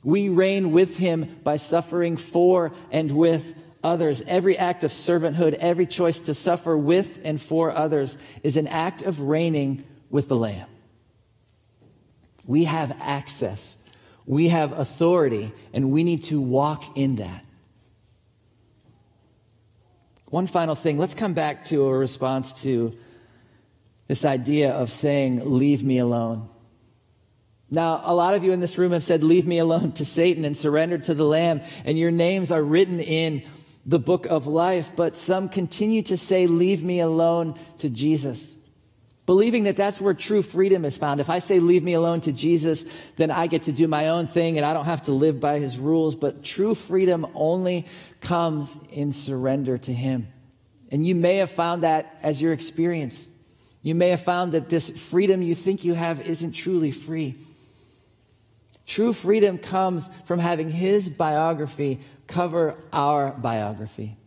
We 0.03 0.29
reign 0.29 0.71
with 0.71 0.97
him 0.97 1.39
by 1.43 1.57
suffering 1.57 2.17
for 2.17 2.71
and 2.91 3.11
with 3.11 3.55
others. 3.83 4.21
Every 4.27 4.57
act 4.57 4.83
of 4.83 4.91
servanthood, 4.91 5.53
every 5.53 5.85
choice 5.85 6.19
to 6.21 6.33
suffer 6.33 6.77
with 6.77 7.19
and 7.23 7.41
for 7.41 7.75
others 7.75 8.17
is 8.43 8.57
an 8.57 8.67
act 8.67 9.01
of 9.01 9.21
reigning 9.21 9.83
with 10.09 10.27
the 10.27 10.35
Lamb. 10.35 10.67
We 12.45 12.65
have 12.65 12.95
access. 12.99 13.77
We 14.25 14.49
have 14.49 14.71
authority, 14.71 15.51
and 15.73 15.91
we 15.91 16.03
need 16.03 16.23
to 16.25 16.39
walk 16.39 16.97
in 16.97 17.17
that. 17.17 17.45
One 20.25 20.47
final 20.47 20.75
thing 20.75 20.97
let's 20.97 21.13
come 21.13 21.33
back 21.33 21.65
to 21.65 21.85
a 21.85 21.97
response 21.97 22.63
to 22.63 22.97
this 24.07 24.25
idea 24.25 24.71
of 24.71 24.91
saying, 24.91 25.41
Leave 25.45 25.83
me 25.83 25.99
alone. 25.99 26.49
Now, 27.69 28.01
a 28.03 28.13
lot 28.13 28.35
of 28.35 28.43
you 28.43 28.51
in 28.51 28.59
this 28.59 28.77
room 28.77 28.91
have 28.91 29.03
said, 29.03 29.23
Leave 29.23 29.45
me 29.45 29.57
alone 29.57 29.91
to 29.93 30.05
Satan 30.05 30.45
and 30.45 30.55
surrender 30.55 30.97
to 30.97 31.13
the 31.13 31.23
Lamb, 31.23 31.61
and 31.85 31.97
your 31.97 32.11
names 32.11 32.51
are 32.51 32.61
written 32.61 32.99
in 32.99 33.43
the 33.85 33.99
book 33.99 34.25
of 34.25 34.47
life, 34.47 34.93
but 34.95 35.15
some 35.15 35.49
continue 35.49 36.01
to 36.03 36.17
say, 36.17 36.47
Leave 36.47 36.83
me 36.83 36.99
alone 36.99 37.55
to 37.79 37.89
Jesus 37.89 38.55
believing 39.25 39.63
that 39.63 39.77
that's 39.77 40.01
where 40.01 40.13
true 40.13 40.41
freedom 40.41 40.83
is 40.85 40.97
found. 40.97 41.19
If 41.19 41.29
I 41.29 41.39
say, 41.39 41.59
leave 41.59 41.83
me 41.83 41.93
alone 41.93 42.21
to 42.21 42.31
Jesus, 42.31 42.85
then 43.15 43.31
I 43.31 43.47
get 43.47 43.63
to 43.63 43.71
do 43.71 43.87
my 43.87 44.09
own 44.09 44.27
thing 44.27 44.57
and 44.57 44.65
I 44.65 44.73
don't 44.73 44.85
have 44.85 45.03
to 45.03 45.13
live 45.13 45.39
by 45.39 45.59
his 45.59 45.77
rules. 45.77 46.15
But 46.15 46.43
true 46.43 46.75
freedom 46.75 47.27
only 47.33 47.85
comes 48.21 48.77
in 48.91 49.11
surrender 49.11 49.77
to 49.77 49.93
him. 49.93 50.27
And 50.89 51.07
you 51.07 51.15
may 51.15 51.37
have 51.37 51.51
found 51.51 51.83
that 51.83 52.17
as 52.21 52.41
your 52.41 52.53
experience. 52.53 53.27
You 53.81 53.95
may 53.95 54.09
have 54.09 54.21
found 54.21 54.51
that 54.51 54.69
this 54.69 54.89
freedom 54.89 55.41
you 55.41 55.55
think 55.55 55.83
you 55.83 55.93
have 55.93 56.21
isn't 56.21 56.51
truly 56.51 56.91
free. 56.91 57.37
True 58.85 59.13
freedom 59.13 59.57
comes 59.57 60.09
from 60.25 60.39
having 60.39 60.69
his 60.69 61.09
biography 61.09 62.01
cover 62.27 62.75
our 62.91 63.31
biography. 63.31 64.17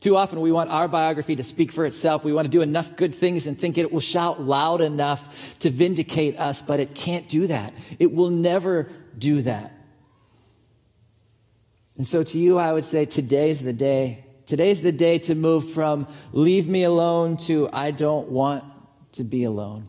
Too 0.00 0.16
often 0.16 0.40
we 0.40 0.52
want 0.52 0.70
our 0.70 0.86
biography 0.86 1.34
to 1.36 1.42
speak 1.42 1.72
for 1.72 1.84
itself. 1.84 2.24
We 2.24 2.32
want 2.32 2.44
to 2.44 2.50
do 2.50 2.62
enough 2.62 2.96
good 2.96 3.14
things 3.14 3.48
and 3.48 3.58
think 3.58 3.78
it 3.78 3.92
will 3.92 4.00
shout 4.00 4.40
loud 4.40 4.80
enough 4.80 5.58
to 5.60 5.70
vindicate 5.70 6.38
us, 6.38 6.62
but 6.62 6.78
it 6.78 6.94
can't 6.94 7.28
do 7.28 7.48
that. 7.48 7.74
It 7.98 8.12
will 8.12 8.30
never 8.30 8.88
do 9.16 9.42
that. 9.42 9.72
And 11.96 12.06
so 12.06 12.22
to 12.22 12.38
you, 12.38 12.58
I 12.58 12.72
would 12.72 12.84
say 12.84 13.06
today's 13.06 13.60
the 13.62 13.72
day. 13.72 14.24
Today's 14.46 14.80
the 14.80 14.92
day 14.92 15.18
to 15.20 15.34
move 15.34 15.72
from 15.72 16.06
leave 16.32 16.68
me 16.68 16.84
alone 16.84 17.36
to 17.38 17.68
I 17.72 17.90
don't 17.90 18.28
want 18.28 18.64
to 19.12 19.24
be 19.24 19.42
alone. 19.44 19.88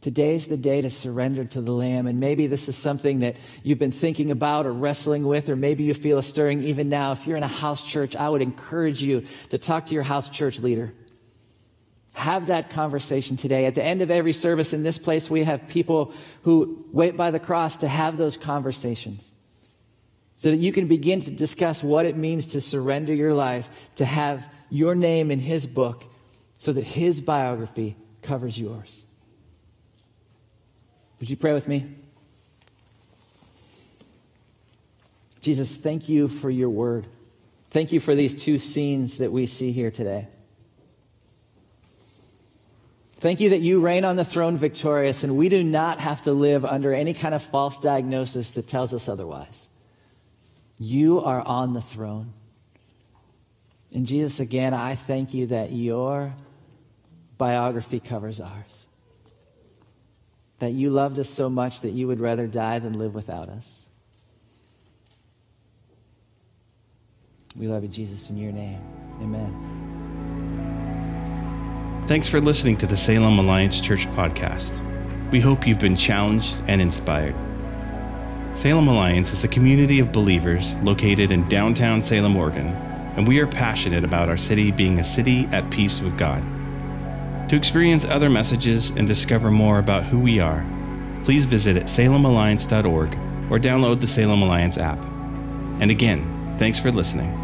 Today's 0.00 0.46
the 0.46 0.56
day 0.56 0.80
to 0.80 0.88
surrender 0.88 1.44
to 1.44 1.60
the 1.60 1.72
Lamb. 1.72 2.06
And 2.06 2.20
maybe 2.20 2.46
this 2.46 2.68
is 2.68 2.76
something 2.76 3.18
that 3.18 3.36
you've 3.62 3.78
been 3.78 3.90
thinking 3.90 4.30
about 4.30 4.64
or 4.64 4.72
wrestling 4.72 5.26
with, 5.26 5.50
or 5.50 5.56
maybe 5.56 5.84
you 5.84 5.92
feel 5.92 6.16
a 6.16 6.22
stirring 6.22 6.62
even 6.62 6.88
now. 6.88 7.12
If 7.12 7.26
you're 7.26 7.36
in 7.36 7.42
a 7.42 7.48
house 7.48 7.86
church, 7.86 8.16
I 8.16 8.28
would 8.28 8.40
encourage 8.40 9.02
you 9.02 9.24
to 9.50 9.58
talk 9.58 9.86
to 9.86 9.94
your 9.94 10.02
house 10.02 10.30
church 10.30 10.58
leader. 10.58 10.92
Have 12.14 12.46
that 12.46 12.70
conversation 12.70 13.36
today. 13.36 13.66
At 13.66 13.74
the 13.74 13.84
end 13.84 14.00
of 14.00 14.10
every 14.10 14.32
service 14.32 14.72
in 14.72 14.82
this 14.82 14.96
place, 14.96 15.28
we 15.28 15.44
have 15.44 15.68
people 15.68 16.14
who 16.42 16.86
wait 16.92 17.16
by 17.16 17.30
the 17.30 17.38
cross 17.38 17.76
to 17.78 17.88
have 17.88 18.16
those 18.16 18.38
conversations 18.38 19.32
so 20.36 20.50
that 20.50 20.56
you 20.56 20.72
can 20.72 20.88
begin 20.88 21.20
to 21.20 21.30
discuss 21.30 21.84
what 21.84 22.06
it 22.06 22.16
means 22.16 22.48
to 22.48 22.60
surrender 22.62 23.12
your 23.12 23.34
life, 23.34 23.90
to 23.96 24.06
have 24.06 24.50
your 24.70 24.94
name 24.94 25.30
in 25.30 25.38
His 25.38 25.66
book, 25.66 26.06
so 26.56 26.72
that 26.72 26.84
His 26.84 27.20
biography 27.20 27.96
covers 28.22 28.58
yours. 28.58 29.04
Would 31.20 31.28
you 31.28 31.36
pray 31.36 31.52
with 31.52 31.68
me? 31.68 31.86
Jesus, 35.42 35.76
thank 35.76 36.08
you 36.08 36.28
for 36.28 36.50
your 36.50 36.70
word. 36.70 37.06
Thank 37.70 37.92
you 37.92 38.00
for 38.00 38.14
these 38.14 38.34
two 38.34 38.58
scenes 38.58 39.18
that 39.18 39.30
we 39.30 39.46
see 39.46 39.70
here 39.70 39.90
today. 39.90 40.28
Thank 43.14 43.40
you 43.40 43.50
that 43.50 43.60
you 43.60 43.80
reign 43.80 44.06
on 44.06 44.16
the 44.16 44.24
throne 44.24 44.56
victorious, 44.56 45.22
and 45.24 45.36
we 45.36 45.50
do 45.50 45.62
not 45.62 46.00
have 46.00 46.22
to 46.22 46.32
live 46.32 46.64
under 46.64 46.94
any 46.94 47.12
kind 47.12 47.34
of 47.34 47.42
false 47.42 47.78
diagnosis 47.78 48.52
that 48.52 48.66
tells 48.66 48.94
us 48.94 49.08
otherwise. 49.08 49.68
You 50.78 51.22
are 51.22 51.42
on 51.42 51.74
the 51.74 51.82
throne. 51.82 52.32
And 53.92 54.06
Jesus, 54.06 54.40
again, 54.40 54.72
I 54.72 54.94
thank 54.94 55.34
you 55.34 55.48
that 55.48 55.70
your 55.70 56.32
biography 57.36 58.00
covers 58.00 58.40
ours 58.40 58.86
that 60.60 60.72
you 60.72 60.90
loved 60.90 61.18
us 61.18 61.28
so 61.28 61.50
much 61.50 61.80
that 61.80 61.90
you 61.90 62.06
would 62.06 62.20
rather 62.20 62.46
die 62.46 62.78
than 62.78 62.92
live 62.92 63.14
without 63.14 63.48
us. 63.48 63.86
We 67.56 67.66
love 67.66 67.82
you, 67.82 67.88
Jesus, 67.88 68.30
in 68.30 68.36
your 68.36 68.52
name. 68.52 68.80
Amen. 69.20 69.76
Thanks 72.06 72.28
for 72.28 72.40
listening 72.40 72.76
to 72.78 72.86
the 72.86 72.96
Salem 72.96 73.38
Alliance 73.38 73.80
Church 73.80 74.06
podcast. 74.08 74.80
We 75.30 75.40
hope 75.40 75.66
you've 75.66 75.78
been 75.78 75.96
challenged 75.96 76.62
and 76.68 76.80
inspired. 76.80 77.34
Salem 78.54 78.88
Alliance 78.88 79.32
is 79.32 79.44
a 79.44 79.48
community 79.48 79.98
of 80.00 80.12
believers 80.12 80.76
located 80.82 81.32
in 81.32 81.48
downtown 81.48 82.02
Salem, 82.02 82.36
Oregon, 82.36 82.68
and 83.16 83.26
we 83.26 83.38
are 83.40 83.46
passionate 83.46 84.04
about 84.04 84.28
our 84.28 84.36
city 84.36 84.70
being 84.70 84.98
a 84.98 85.04
city 85.04 85.46
at 85.52 85.70
peace 85.70 86.00
with 86.00 86.18
God. 86.18 86.44
To 87.50 87.56
experience 87.56 88.04
other 88.04 88.30
messages 88.30 88.90
and 88.90 89.08
discover 89.08 89.50
more 89.50 89.80
about 89.80 90.04
who 90.04 90.20
we 90.20 90.38
are, 90.38 90.64
please 91.24 91.44
visit 91.44 91.86
salemalliance.org 91.86 93.14
or 93.50 93.58
download 93.58 93.98
the 93.98 94.06
Salem 94.06 94.42
Alliance 94.42 94.78
app. 94.78 95.02
And 95.80 95.90
again, 95.90 96.54
thanks 96.60 96.78
for 96.78 96.92
listening. 96.92 97.39